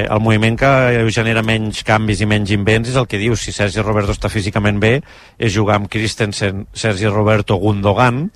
[0.09, 0.73] el moviment que
[1.15, 4.81] genera menys canvis i menys invents és el que diu, si Sergi Roberto està físicament
[4.81, 4.97] bé,
[5.37, 8.31] és jugar amb Christensen, Sergi Roberto, Gundogan,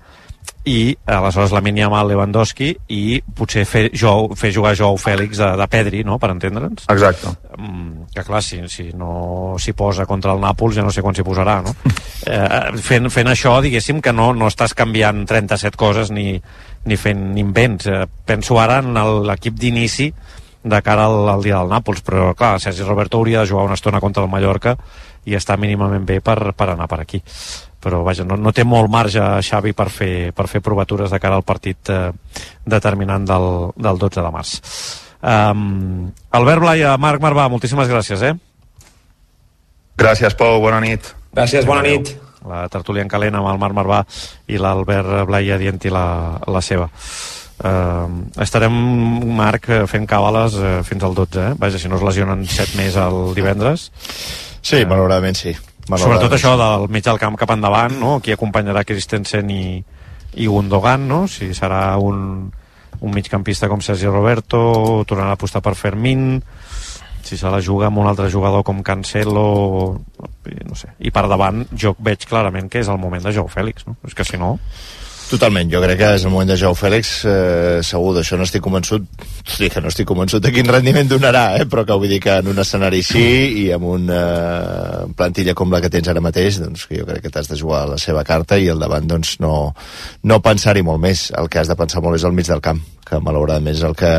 [0.64, 5.66] i aleshores la Yamal Lewandowski i potser fer, jo, fer jugar Joao Fèlix de, de
[5.66, 10.42] Pedri, no?, per entendre'ns exacte mm, que clar, si, si no s'hi posa contra el
[10.42, 11.74] Nàpols ja no sé quan s'hi posarà no?
[12.30, 16.36] eh, fent, fent això diguéssim que no, no estàs canviant 37 coses ni,
[16.86, 18.94] ni fent invents eh, penso ara en
[19.26, 20.12] l'equip d'inici
[20.62, 23.78] de cara al, al dia del Nàpols però clar, Sergi Roberto hauria de jugar una
[23.80, 24.76] estona contra el Mallorca
[25.26, 27.22] i està mínimament bé per, per anar per aquí
[27.82, 31.38] però vaja, no, no té molt marge Xavi per fer, per fer provatures de cara
[31.40, 32.10] al partit eh,
[32.64, 34.54] determinant del, del 12 de març.
[35.22, 38.34] Um, Albert Blaia, Marc Marvà, moltíssimes gràcies, eh?
[39.98, 41.12] Gràcies, Pau, bona nit.
[41.34, 42.14] Gràcies, bona nit.
[42.48, 44.00] La tertúlia en calent amb el Marc Marvà
[44.50, 46.06] i l'Albert Blaia dient-hi la,
[46.50, 46.88] la seva.
[47.62, 48.08] Uh,
[48.42, 48.74] estarem,
[49.38, 51.58] Marc, fent càbales uh, fins al 12, eh?
[51.60, 53.90] Vaja, si no es lesionen 7 més el divendres.
[54.58, 55.54] Sí, uh, malauradament sí.
[55.88, 58.18] Sobretot això del mig del camp cap endavant, no?
[58.22, 59.64] Qui acompanyarà Christensen i,
[60.38, 61.24] i Gundogan, no?
[61.30, 62.46] Si serà un,
[63.00, 66.40] un migcampista com Sergi Roberto, tornarà a apostar per Fermín,
[67.22, 69.46] si se la juga amb un altre jugador com Cancelo,
[70.22, 70.94] no sé.
[71.02, 73.98] I per davant jo veig clarament que és el moment de Joao Fèlix, no?
[74.06, 74.56] És que si no...
[75.32, 78.60] Totalment, jo crec que és el moment de Joao Fèlix, eh, segur, d'això no estic
[78.66, 79.06] convençut,
[79.48, 82.36] sí que no estic convençut de quin rendiment donarà, eh, però que vull dir que
[82.42, 83.24] en un escenari així
[83.62, 87.24] i amb una eh, plantilla com la que tens ara mateix, doncs que jo crec
[87.24, 89.72] que t'has de jugar la seva carta i al davant doncs no,
[90.28, 92.84] no pensar-hi molt més, el que has de pensar molt és al mig del camp,
[93.12, 94.12] que malauradament és el que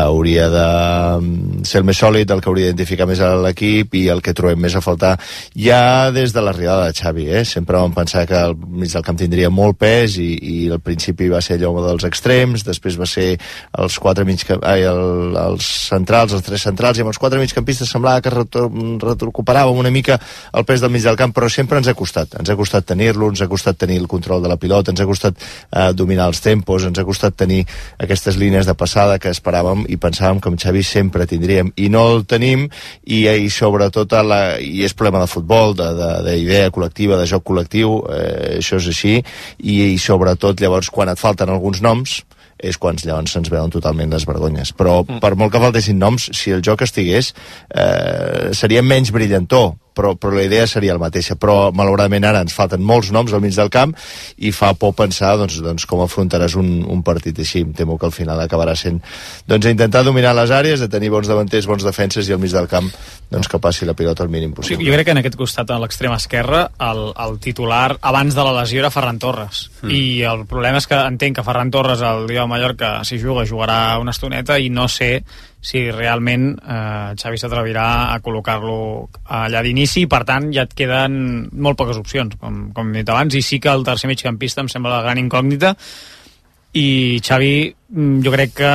[0.00, 0.66] hauria de
[1.20, 4.34] mm, ser el més sòlid, el que hauria d'identificar més a l'equip i el que
[4.36, 5.16] trobem més a faltar
[5.56, 7.26] ja des de l'arribada de Xavi.
[7.40, 7.44] Eh?
[7.48, 10.30] Sempre vam pensar que el mig del camp tindria molt pes i
[10.72, 13.28] al principi va ser allò dels extrems, després va ser
[13.78, 17.90] els quatre mig, ai, el, els centrals, els tres centrals, i amb els quatre migcampistes
[17.90, 20.18] semblava que recuperàvem una mica
[20.56, 22.36] el pes del mig del camp, però sempre ens ha costat.
[22.40, 25.08] Ens ha costat tenir-lo, ens ha costat tenir el control de la pilota, ens ha
[25.08, 27.62] costat eh, dominar els tempos, ens ha costat tenir
[27.98, 32.06] aquestes línies de passada que esperàvem i pensàvem que amb Xavi sempre tindríem i no
[32.14, 32.66] el tenim
[33.04, 38.58] i, i sobretot la, i és problema de futbol d'idea col·lectiva, de joc col·lectiu eh,
[38.58, 39.98] això és així i, i
[40.30, 42.22] sobretot llavors quan et falten alguns noms
[42.60, 44.72] és quan llavors se'ns veuen totalment les vergonyes.
[44.76, 45.20] Però mm.
[45.20, 47.32] per molt que faltessin noms, si el joc estigués,
[47.72, 51.36] eh, seria menys brillantor, però, però la idea seria la mateixa.
[51.40, 53.94] Però, malauradament, ara ens falten molts noms al mig del camp
[54.38, 57.64] i fa por pensar doncs, doncs, com afrontaràs un, un partit així.
[57.66, 59.00] Em temo que al final acabarà sent
[59.50, 62.68] doncs, intentar dominar les àrees, de tenir bons davanters, bons defenses i al mig del
[62.70, 62.90] camp
[63.30, 64.84] doncs, que passi la pilota al mínim possible.
[64.86, 68.54] Jo crec que en aquest costat, a l'extrema esquerra, el, el titular abans de la
[68.60, 69.68] lesió era Ferran Torres.
[69.82, 69.92] Mm.
[69.94, 73.46] I el problema és que entenc que Ferran Torres, el dia de Mallorca, si juga,
[73.46, 75.20] jugarà una estoneta i no sé
[75.60, 78.76] si realment eh, Xavi s'atrevirà a col·locar-lo
[79.36, 83.12] allà d'inici i per tant ja et queden molt poques opcions com, com he dit
[83.12, 85.74] abans i sí que el tercer migcampista em sembla la gran incògnita.
[86.80, 88.72] I Xavi mm, jo crec que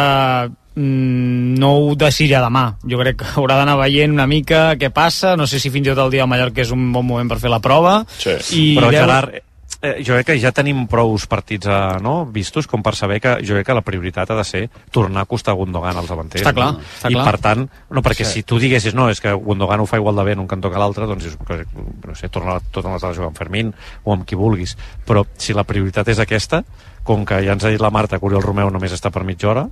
[0.75, 2.67] mm, no ho decidirà demà.
[2.85, 5.93] Jo crec que haurà d'anar veient una mica què passa, no sé si fins i
[5.95, 8.03] tot el dia de Mallorca és un bon moment per fer la prova.
[8.19, 8.37] Sí.
[8.59, 9.41] i però Gerard,
[9.85, 13.35] eh, jo crec que ja tenim prou partits eh, no, vistos com per saber que
[13.45, 16.43] jo crec que la prioritat ha de ser tornar a costar Gundogan als davanters.
[16.43, 16.83] Està clar, no?
[16.97, 17.25] està I clar.
[17.29, 18.39] per tant, no, perquè sí.
[18.39, 20.71] si tu diguessis no, és que Gundogan ho fa igual de bé en un cantó
[20.73, 23.73] que l'altre, doncs no sé, torna tot a jugar amb Fermín
[24.03, 24.75] o amb qui vulguis.
[25.05, 26.63] Però si la prioritat és aquesta,
[27.05, 29.51] com que ja ens ha dit la Marta que Oriol Romeu només està per mitja
[29.51, 29.67] hora,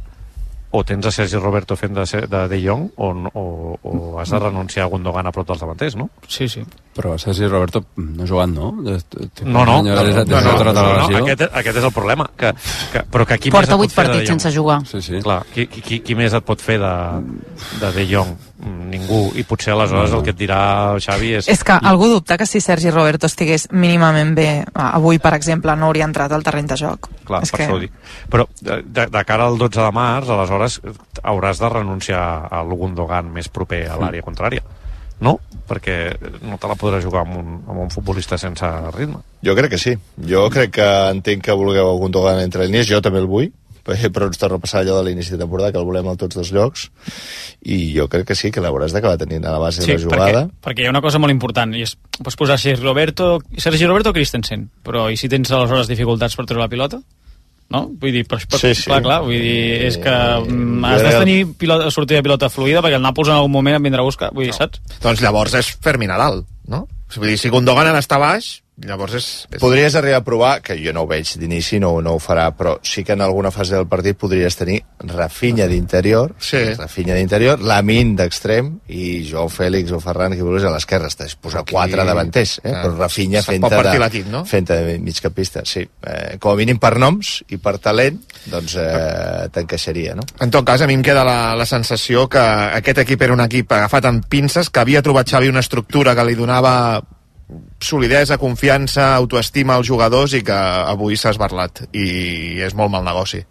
[0.74, 3.44] o tens a Sergi Roberto fent de, de, de Jong o, o,
[3.84, 6.08] o has de renunciar a Gundogan a prop dels davanters, no?
[6.28, 6.64] Sí, sí.
[6.98, 8.72] Però Sergi Roberto no ha jugat, no?
[8.74, 12.56] No, no, no, no, aquest, aquest és el problema que,
[12.94, 14.42] que, però que qui Porta més et 8 pot fer de partits De Jong?
[14.42, 14.80] sense jugar.
[14.90, 15.22] Sí, sí.
[15.22, 16.94] Clar, qui, qui, qui més et pot fer de,
[17.82, 18.34] de De Jong?
[18.64, 19.20] Mm, Ningú.
[19.36, 20.60] I potser aleshores el que et dirà
[21.04, 21.50] Xavi és...
[21.52, 25.90] És que algú dubta que si Sergi Roberto estigués mínimament bé avui, per exemple, no
[25.90, 27.10] hauria entrat al terreny de joc.
[27.28, 27.66] Clar, és per que...
[27.68, 27.98] això ho dic.
[28.32, 30.80] Però de, de, de cara al 12 de març, aleshores
[31.24, 34.64] hauràs de renunciar a l'Ugundogan més proper a l'àrea contrària.
[35.24, 35.38] No?
[35.68, 35.98] Perquè
[36.44, 39.20] no te la podràs jugar amb un, amb un futbolista sense ritme.
[39.44, 39.98] Jo crec que sí.
[40.30, 43.52] Jo crec que entenc que vulgueu algun Dogan entre línies, jo també el vull,
[43.84, 46.36] però ens torna a passar allò de l'inici de temporada, que el volem a tots
[46.40, 46.86] dos llocs,
[47.68, 50.04] i jo crec que sí, que l'hauràs d'acabar tenint a la base Sí, de la
[50.06, 50.46] jugada.
[50.48, 53.86] perquè, perquè hi ha una cosa molt important, i és, pots posar Sergi Roberto, Sergi
[53.86, 57.02] Roberto o Christensen, però i si tens aleshores dificultats per treure la pilota?
[57.74, 57.88] No?
[58.00, 58.84] Vull dir, però, però, Sí, sí.
[58.88, 62.50] clar, clar, vull dir, és que mm, jo has de tenir pilota, sortida de pilota
[62.50, 64.80] fluida perquè el Nàpols en algun moment em vindrà a buscar, vull dir, saps?
[65.02, 66.86] Doncs llavors és Fermín a dalt, no?
[67.16, 69.26] Vull dir, si Gundogan ha d'estar baix, llavors és...
[69.52, 69.60] és...
[69.62, 72.80] Podries arribar a provar, que jo no ho veig d'inici, no, no ho farà, però
[72.82, 76.58] sí que en alguna fase del partit podries tenir Rafinha d'interior, Sí.
[76.78, 81.08] Rafinha d'interior, Lamin d'extrem i Joao Fèlix o Ferran, que vulguis, a l'esquerra.
[81.12, 82.72] Estàs posar Aquí- quatre davanters, eh?
[82.74, 84.44] Ah, però Rafinha fent de, l'equip, no?
[84.50, 85.86] fent de migcampista, sí.
[86.02, 88.18] Eh, com a mínim per noms i per talent,
[88.50, 90.24] doncs eh, t'encaixaria, no?
[90.42, 93.44] En tot cas, a mi em queda la, la sensació que aquest equip era un
[93.46, 97.02] equip agafat amb pinces, que havia trobat Xavi una estructura que li donava
[97.82, 103.44] solidesa, confiança, autoestima als jugadors i que avui s'ha esbarlat i és molt mal negoci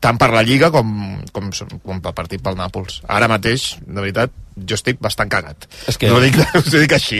[0.00, 0.88] tant per la Lliga com,
[1.28, 1.50] com,
[1.84, 3.02] com pel partit pel Nàpols.
[3.04, 5.66] Ara mateix, de veritat, jo estic bastant cagat.
[5.92, 7.18] És que- Ho dic, ho dic així.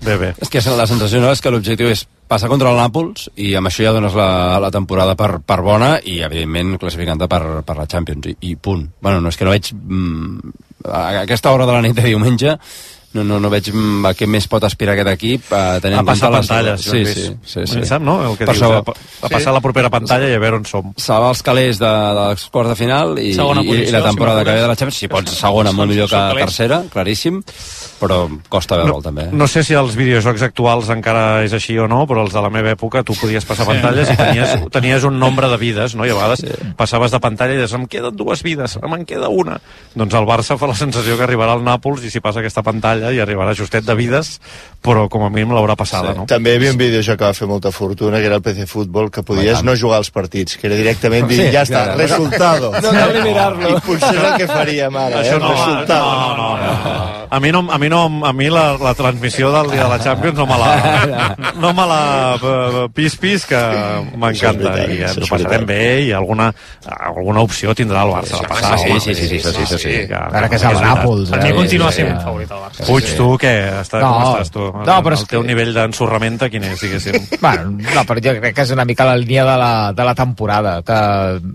[0.00, 0.30] Bé, bé.
[0.40, 3.68] És que la sensació no és que l'objectiu és passar contra el Nàpols i amb
[3.68, 7.84] això ja dones la, la temporada per, per bona i evidentment classificant-te per, per la
[7.86, 8.88] Champions i, i punt.
[9.04, 10.56] Bueno, no és que no veig mm,
[10.88, 12.56] a aquesta hora de la nit de diumenge
[13.14, 16.04] no, no, no veig mm, a què més pot aspirar aquest equip a tenir A
[16.06, 17.84] passar pantalles, sí, sí, sí, sí.
[17.88, 18.18] Sap, no?
[18.30, 18.80] El que Per dius, a,
[19.26, 20.92] a passar la propera pantalla i a veure on som.
[20.96, 24.04] salvar els calés de, de les quarts de final i, Segona i, i posició, la
[24.08, 27.42] temporada si que ve de la Champions si pots segona molt millor que tercera, claríssim
[28.02, 29.34] però costa veure'l també eh?
[29.36, 32.50] No sé si als videojocs actuals encara és així o no, però els de la
[32.52, 36.06] meva època tu podies passar pantalles i tenies, tenies un nombre de vides, no?
[36.06, 36.42] I a vegades
[36.78, 39.58] passaves de pantalla i deies, em queden dues vides, em en queda una.
[39.94, 43.01] Doncs el Barça fa la sensació que arribarà al Nàpols i si passa aquesta pantalla
[43.10, 44.36] i arribarà justet de vides,
[44.82, 46.26] però com a mínim l'haurà passada, no?
[46.30, 49.10] També hi havia un videojoc que va fer molta fortuna, que era el PC Futbol,
[49.10, 51.98] que podies no jugar als partits, que era directament dir, Sí, ja està, claro.
[51.98, 52.72] resultado.
[52.82, 53.68] No cal ni mirar-lo.
[53.70, 55.42] I potser és el que faríem ara, Això eh?
[55.42, 56.12] no, resultado.
[56.12, 57.22] no, no, no.
[57.32, 59.98] A mi, no, a mi, no, a mi la, la transmissió del dia de la
[60.04, 62.00] Champions no me la, no me la
[62.36, 63.56] eh, pis pis, que
[64.20, 64.74] m'encanta.
[64.84, 65.78] I ens això ho passarem bé
[66.08, 66.50] i alguna,
[66.84, 68.78] alguna opció tindrà el Barça de passar.
[68.82, 69.00] sí, home.
[69.00, 69.94] sí, sí, sí, sí, sí, sí, sí.
[70.12, 71.30] Ara que és el Nàpols.
[71.32, 72.24] Per mi eh, continua sí, sent sí.
[72.26, 72.84] favorit el Barça.
[72.92, 73.52] Puig, tu, què?
[73.80, 74.66] Està, No, com estàs, tu?
[74.68, 77.16] no, però el teu que- nivell d'ensorramenta, quin és, diguéssim?
[77.42, 80.14] Bueno, no, però jo crec que és una mica la línia de la, de la
[80.14, 80.98] temporada, que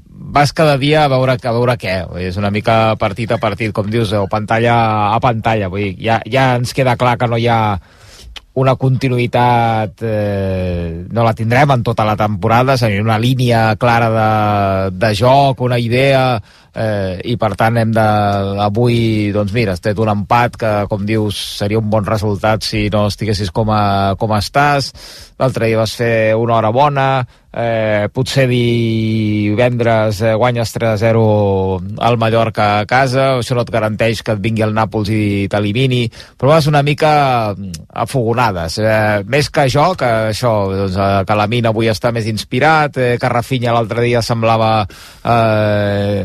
[0.10, 2.00] vas cada dia a veure, a veure què.
[2.26, 5.70] És una mica partit a partit, com dius, o pantalla a pantalla.
[5.70, 7.62] Vull dir, ja, ja ens queda clar que no hi ha
[8.58, 14.98] una continuïtat eh, no la tindrem en tota la temporada, és una línia clara de,
[14.98, 16.42] de joc, una idea
[16.78, 18.06] eh, i per tant hem de
[18.64, 22.88] avui, doncs mira, has tret un empat que com dius seria un bon resultat si
[22.94, 24.94] no estiguessis com, a, com estàs.
[25.42, 27.08] L'altre dia vas fer una hora bona
[27.54, 31.22] eh, potser divendres eh, guanyes 3-0
[32.04, 36.06] al Mallorca a casa, això no et garanteix que et vingui el Nàpols i t'elimini
[36.38, 38.78] però vas una mica mm, afogonades.
[38.84, 43.00] Eh, més que jo, que això doncs, eh, que la Mina avui està més inspirat
[43.00, 46.24] eh, que Rafinha l'altre dia semblava eh,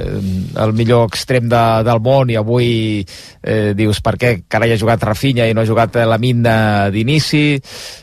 [0.63, 2.71] el millor extrem de, del món i avui
[3.03, 7.45] eh, dius per què carai ha jugat Rafinha i no ha jugat la Mina d'inici?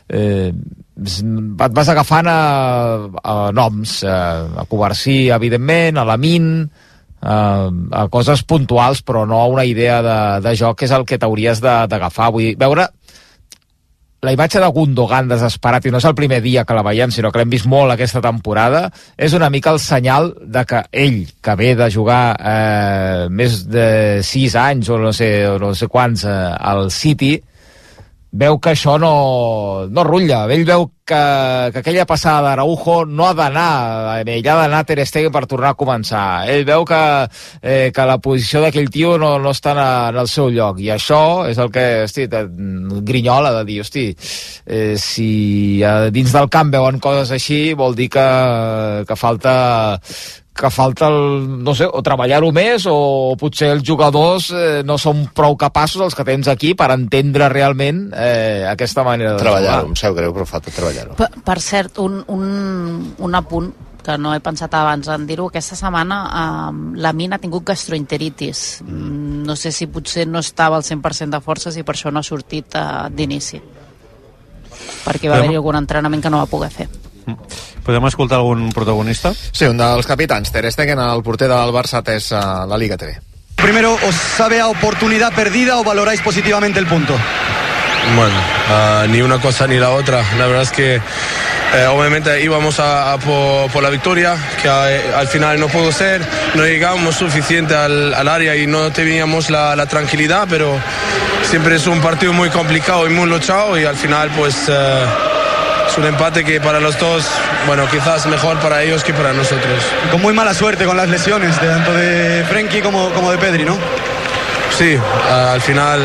[0.09, 0.51] Eh,
[0.99, 2.39] et vas agafant a,
[3.23, 4.19] a noms a,
[4.63, 6.51] a Covarsí evidentment, a Lamin
[7.21, 7.37] a,
[7.69, 11.19] a coses puntuals però no a una idea de, de joc que és el que
[11.19, 12.31] t'hauries d'agafar.
[12.35, 12.89] Vull dir, veure
[14.21, 17.31] la imatge de Gundogan desesperat, i no és el primer dia que la veiem, sinó
[17.31, 21.55] que l'hem vist molt aquesta temporada, és una mica el senyal de que ell, que
[21.55, 25.29] ve de jugar eh, més de 6 anys o no sé,
[25.61, 27.37] no sé quants eh, al City,
[28.31, 30.43] veu que això no, no rutlla.
[30.53, 31.21] Ell veu que,
[31.73, 35.79] que aquella passada d'Araujo no ha d'anar, ell ha d'anar Ter Stegen per tornar a
[35.79, 36.45] començar.
[36.51, 37.01] Ell veu que,
[37.61, 40.79] eh, que la posició d'aquell tio no, no està en, el seu lloc.
[40.83, 42.45] I això és el que, hosti, te,
[43.09, 44.07] grinyola de dir, hosti,
[44.65, 48.29] eh, si a dins del camp veuen coses així, vol dir que,
[49.09, 49.57] que falta
[50.59, 55.25] que falta el, no sé, o treballar-ho més o potser els jugadors eh, no són
[55.35, 59.93] prou capaços els que tens aquí per entendre realment eh, aquesta manera de Treballar-ho, jugar.
[59.93, 61.15] em sap greu, però falta treballar-ho.
[61.19, 63.71] Per, per cert, un, un, un apunt
[64.03, 66.69] que no he pensat abans en dir-ho, aquesta setmana eh,
[67.03, 68.81] la Mina ha tingut gastroenteritis.
[68.83, 69.43] Mm.
[69.47, 72.27] No sé si potser no estava al 100% de forces i per això no ha
[72.27, 73.61] sortit eh, d'inici.
[75.05, 76.89] Perquè va haver-hi algun entrenament que no va poder fer.
[77.89, 79.31] Podem escoltar algun protagonista?
[79.33, 83.15] Sí, un dels capitans, Ter Stegen, el porter del Barça, atès a la Liga TV.
[83.57, 87.17] Primero, ¿os sabe a oportunidad perdida o valoráis positivamente el punto?
[88.15, 88.35] Bueno,
[88.69, 90.21] ah, ni una cosa ni la otra.
[90.37, 95.17] La verdad es que eh, obviamente íbamos a, a por, por la victoria, que a-
[95.19, 96.21] al final no pudo ser.
[96.53, 100.77] No llegamos suficiente al, al área y no teníamos la, la tranquilidad, pero
[101.43, 105.05] siempre es un partido muy complicado y muy luchado y al final pues eh,
[105.89, 107.25] es un empate que para los dos,
[107.65, 109.83] bueno, quizás mejor para ellos que para nosotros.
[110.11, 113.77] Con muy mala suerte con las lesiones, tanto de Frenkie como, como de Pedri, ¿no?
[114.77, 114.97] Sí,
[115.31, 116.01] al final,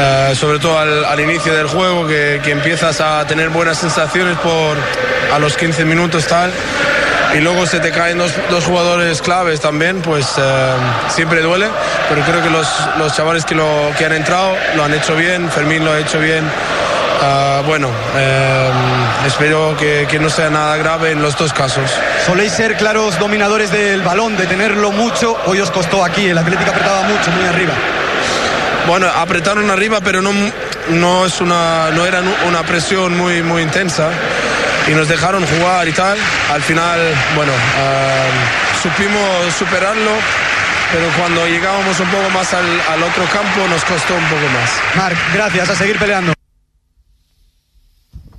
[0.00, 4.38] eh, sobre todo al, al inicio del juego, que, que empiezas a tener buenas sensaciones
[4.38, 4.76] por
[5.32, 6.52] a los 15 minutos tal,
[7.34, 10.72] y luego se te caen dos, dos jugadores claves también, pues eh,
[11.08, 11.66] siempre duele,
[12.08, 15.50] pero creo que los, los chavales que, lo, que han entrado lo han hecho bien,
[15.50, 16.44] Fermín lo ha hecho bien.
[17.22, 18.70] Ah, bueno, eh,
[19.26, 21.90] espero que, que no sea nada grave en los dos casos.
[22.26, 25.36] Soléis ser claros dominadores del balón, de tenerlo mucho.
[25.46, 27.72] Hoy os costó aquí, el Atlético apretaba mucho, muy arriba.
[28.86, 30.32] Bueno, apretaron arriba, pero no,
[30.90, 34.10] no, es una, no era una presión muy, muy intensa
[34.86, 36.18] y nos dejaron jugar y tal.
[36.52, 37.00] Al final,
[37.34, 38.26] bueno, ah,
[38.82, 40.10] supimos superarlo,
[40.92, 44.70] pero cuando llegábamos un poco más al, al otro campo nos costó un poco más.
[44.96, 46.34] Marc, gracias, a seguir peleando.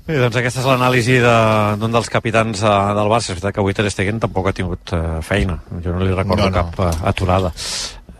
[0.06, 3.32] Bé, doncs aquesta és l'anàlisi de- d'un dels capitans eh, del Barça.
[3.32, 5.58] És veritat que avui Ter Stegen tampoc ha tingut eh, feina.
[5.82, 6.56] Jo no li recordo No, no.
[6.60, 7.52] cap eh, aturada.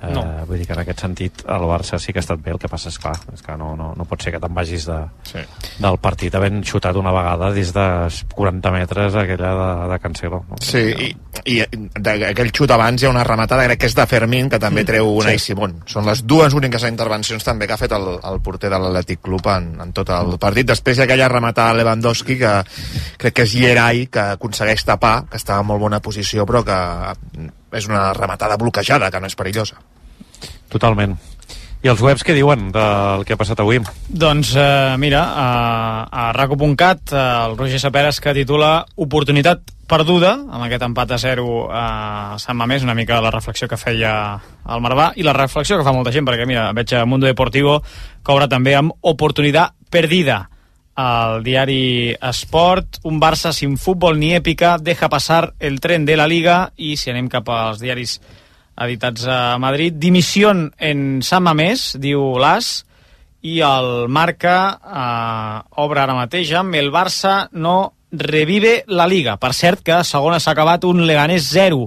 [0.08, 0.24] Eh, No.
[0.46, 2.68] Vull dir que en aquest sentit el Barça sí que ha estat bé, el que
[2.70, 5.40] passa és clar, és que no, no, no pot ser que te'n vagis de, sí.
[5.82, 7.86] del partit havent xutat una vegada des de
[8.36, 10.44] 40 metres aquella de, de Cancelo.
[10.50, 10.60] No?
[10.62, 11.10] Sí, i,
[11.56, 14.60] i de- aquell xut abans hi ha una rematada, crec que és de Fermín, que
[14.62, 15.52] també treu Unai Sí.
[15.52, 15.80] Simón.
[15.90, 19.48] Són les dues úniques intervencions també que ha fet el, el porter de l'Atlètic Club
[19.52, 20.68] en, en tot el partit.
[20.68, 22.54] Després hi ha aquella rematada a Lewandowski, que
[23.18, 26.78] crec que és Yeray, que aconsegueix tapar, que estava en molt bona posició, però que
[27.76, 29.76] és una rematada bloquejada, que no és perillosa.
[30.76, 31.16] Totalment.
[31.86, 33.78] I els webs què diuen del que ha passat avui?
[34.10, 35.50] Doncs eh, mira, a,
[36.10, 41.46] a raco.cat eh, el Roger Saperes que titula Oportunitat perduda, amb aquest empat a 0
[41.70, 41.86] a
[42.42, 44.16] Sant Mamés, una mica la reflexió que feia
[44.66, 47.78] el Marvà, i la reflexió que fa molta gent, perquè mira, veig a Mundo Deportivo
[48.34, 50.48] obre també amb Oportunitat perdida
[50.96, 56.26] al diari Esport, un Barça sin futbol ni èpica deja passar el tren de la
[56.26, 58.18] Liga i si anem cap als diaris
[58.84, 62.84] editats a Madrid, dimissió en San Mamés, diu l'As,
[63.46, 69.38] i el Marca eh, obre ara mateix amb el Barça no revive la Liga.
[69.38, 71.86] Per cert que segona s'ha acabat un Leganés 0,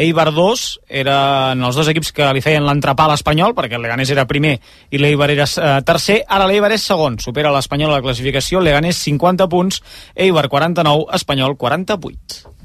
[0.00, 0.62] Eibar 2
[1.02, 4.54] eren els dos equips que li feien l'entrepà a l'Espanyol, perquè el Leganés era primer
[4.90, 9.02] i l'Eibar era eh, tercer, ara l'Eibar és segon, supera l'Espanyol a la classificació, Leganés
[9.10, 9.82] 50 punts,
[10.14, 12.59] Eibar 49, Espanyol 48.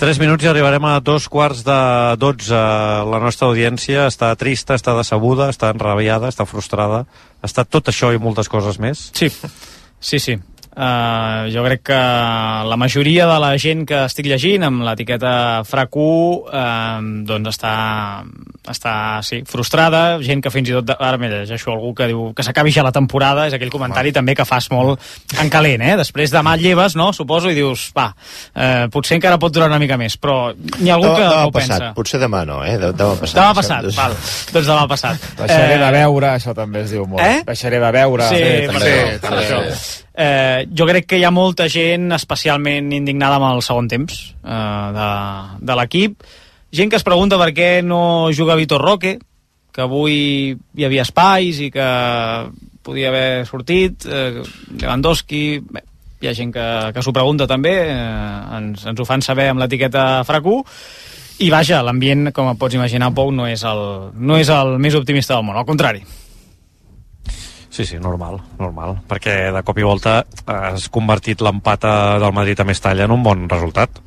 [0.00, 1.76] 3 minuts i arribarem a dos quarts de
[2.16, 2.56] 12.
[3.12, 7.02] La nostra audiència està trista, està decebuda, està enrabiada, està frustrada.
[7.44, 9.10] Està tot això i moltes coses més.
[9.12, 9.28] Sí,
[10.00, 10.38] sí, sí.
[10.80, 11.96] Uh, jo crec que
[12.64, 17.72] la majoria de la gent que estic llegint amb l'etiqueta FRAC1 uh, doncs està,
[18.64, 18.94] està
[19.26, 22.72] sí, frustrada, gent que fins i tot ara m'he llegeixo algú que diu que s'acabi
[22.72, 25.04] ja la temporada, és aquell comentari també que fas molt
[25.42, 25.98] en calent, eh?
[26.00, 27.10] després demà et lleves no?
[27.12, 30.96] suposo i dius, va uh, potser encara pot durar una mica més però n'hi ha
[30.96, 32.78] algú que demà ho passat, pensa potser demà no, eh?
[32.80, 33.36] De- Demà passat.
[33.36, 34.16] demà passat, val,
[34.54, 37.20] doncs demà passat Deixaré Eh, de veure, això també es diu molt.
[37.24, 37.42] Eh?
[37.46, 38.28] Deixaré de veure.
[38.28, 38.90] Sí, sí, també.
[38.90, 39.60] això, per això.
[40.20, 44.86] Eh, jo crec que hi ha molta gent especialment indignada amb el segon temps eh,
[44.96, 45.10] de,
[45.64, 46.26] de l'equip.
[46.76, 49.16] Gent que es pregunta per què no juga Vitor Roque,
[49.72, 51.86] que avui hi havia espais i que
[52.84, 54.04] podia haver sortit.
[54.04, 54.42] Eh,
[54.82, 55.44] Lewandowski...
[55.64, 55.86] Bé,
[56.20, 59.62] hi ha gent que, que s'ho pregunta també, eh, ens, ens ho fan saber amb
[59.62, 60.58] l'etiqueta FRAC1,
[61.40, 65.38] i vaja, l'ambient, com pots imaginar, Pou, no és, el, no és el més optimista
[65.38, 66.04] del món, al contrari.
[67.70, 68.96] Sí, sí, normal, normal.
[69.08, 71.84] Perquè de cop i volta has convertit l'empat
[72.20, 74.00] del Madrid a Mestalla en un bon resultat.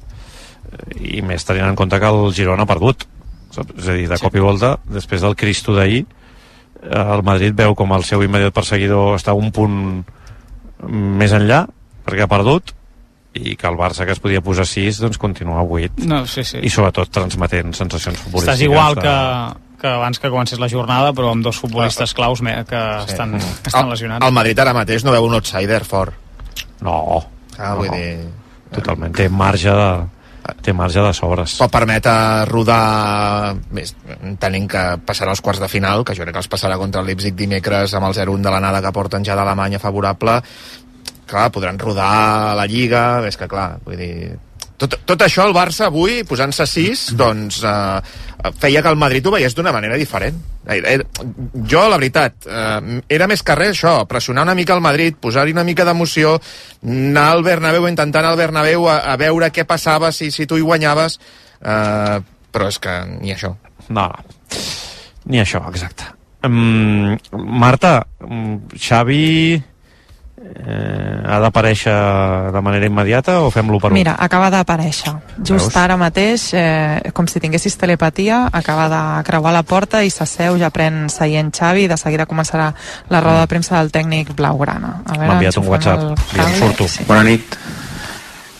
[0.99, 3.05] I més tenint en compte que el Girona ha perdut.
[3.53, 3.71] Saps?
[3.79, 4.25] És a dir, de sí.
[4.25, 6.03] cop i volta, després del Cristo d'ahir,
[6.81, 10.03] eh, el Madrid veu com el seu immediat perseguidor està un punt
[11.21, 11.63] més enllà,
[12.03, 12.73] perquè ha perdut,
[13.33, 16.43] i que el Barça que es podia posar 6 doncs continua a 8 No, sí,
[16.45, 16.59] sí.
[16.61, 19.13] i sobretot transmetent sensacions futbolístiques Estàs igual de- que,
[19.83, 23.67] que abans que comencés la jornada, però amb dos futbolistes claus me- que estan, que
[23.67, 24.23] estan lesionats.
[24.25, 26.15] El Madrid ara mateix no veu un outsider fort.
[26.81, 27.19] No.
[27.59, 27.97] Ah, vull No.
[27.99, 28.29] dir...
[28.73, 29.89] totalment, té marge de,
[30.65, 32.13] té marge de sobres pot permetre
[32.49, 33.91] rodar més,
[34.41, 37.07] tenint que passarà als quarts de final que jo crec que els passarà contra el
[37.11, 40.39] Leipzig dimecres amb el 0-1 de l'anada que porten ja d'Alemanya favorable
[41.29, 44.33] clar, podran rodar la Lliga és que clar, vull dir
[44.77, 48.01] tot, tot això el Barça avui, posant-se 6 doncs eh,
[48.59, 50.39] feia que el Madrid ho veiés d'una manera diferent.
[50.67, 50.97] Eh, eh,
[51.69, 55.55] jo, la veritat eh, era més que res això, pressionar una mica el Madrid posar-hi
[55.55, 56.37] una mica d'emoció
[56.83, 60.65] anar al Bernabéu, intentant al Bernabéu a, a veure què passava si, si tu hi
[60.65, 61.19] guanyaves
[61.61, 62.19] eh,
[62.53, 63.55] però és que ni això.
[63.89, 64.59] No, no.
[65.31, 66.11] ni això, exacte.
[66.43, 69.55] Um, Marta um, Xavi
[70.43, 71.93] eh, ha d'aparèixer
[72.53, 73.97] de manera immediata o fem-lo per un?
[73.97, 75.13] Mira, acaba d'aparèixer.
[75.39, 75.77] Just Veus?
[75.79, 80.71] ara mateix, eh, com si tinguessis telepatia, acaba de creuar la porta i s'asseu, ja
[80.73, 82.73] pren seient Xavi i de seguida començarà
[83.09, 84.99] la roda de premsa del tècnic blaugrana.
[85.13, 86.87] M'ha enviat un WhatsApp, el surto.
[86.87, 87.07] Sí.
[87.07, 87.57] Bona nit.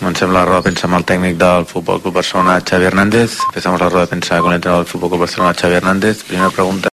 [0.04, 3.38] Comencem la rueda de prensa amb el técnico del Fútbol Club Barcelona, Xavi Hernández.
[3.48, 6.24] Empezamos la rueda de prensa con el entrenador del Fútbol Club Barcelona, Xavi Hernández.
[6.24, 6.82] Primera pregunta.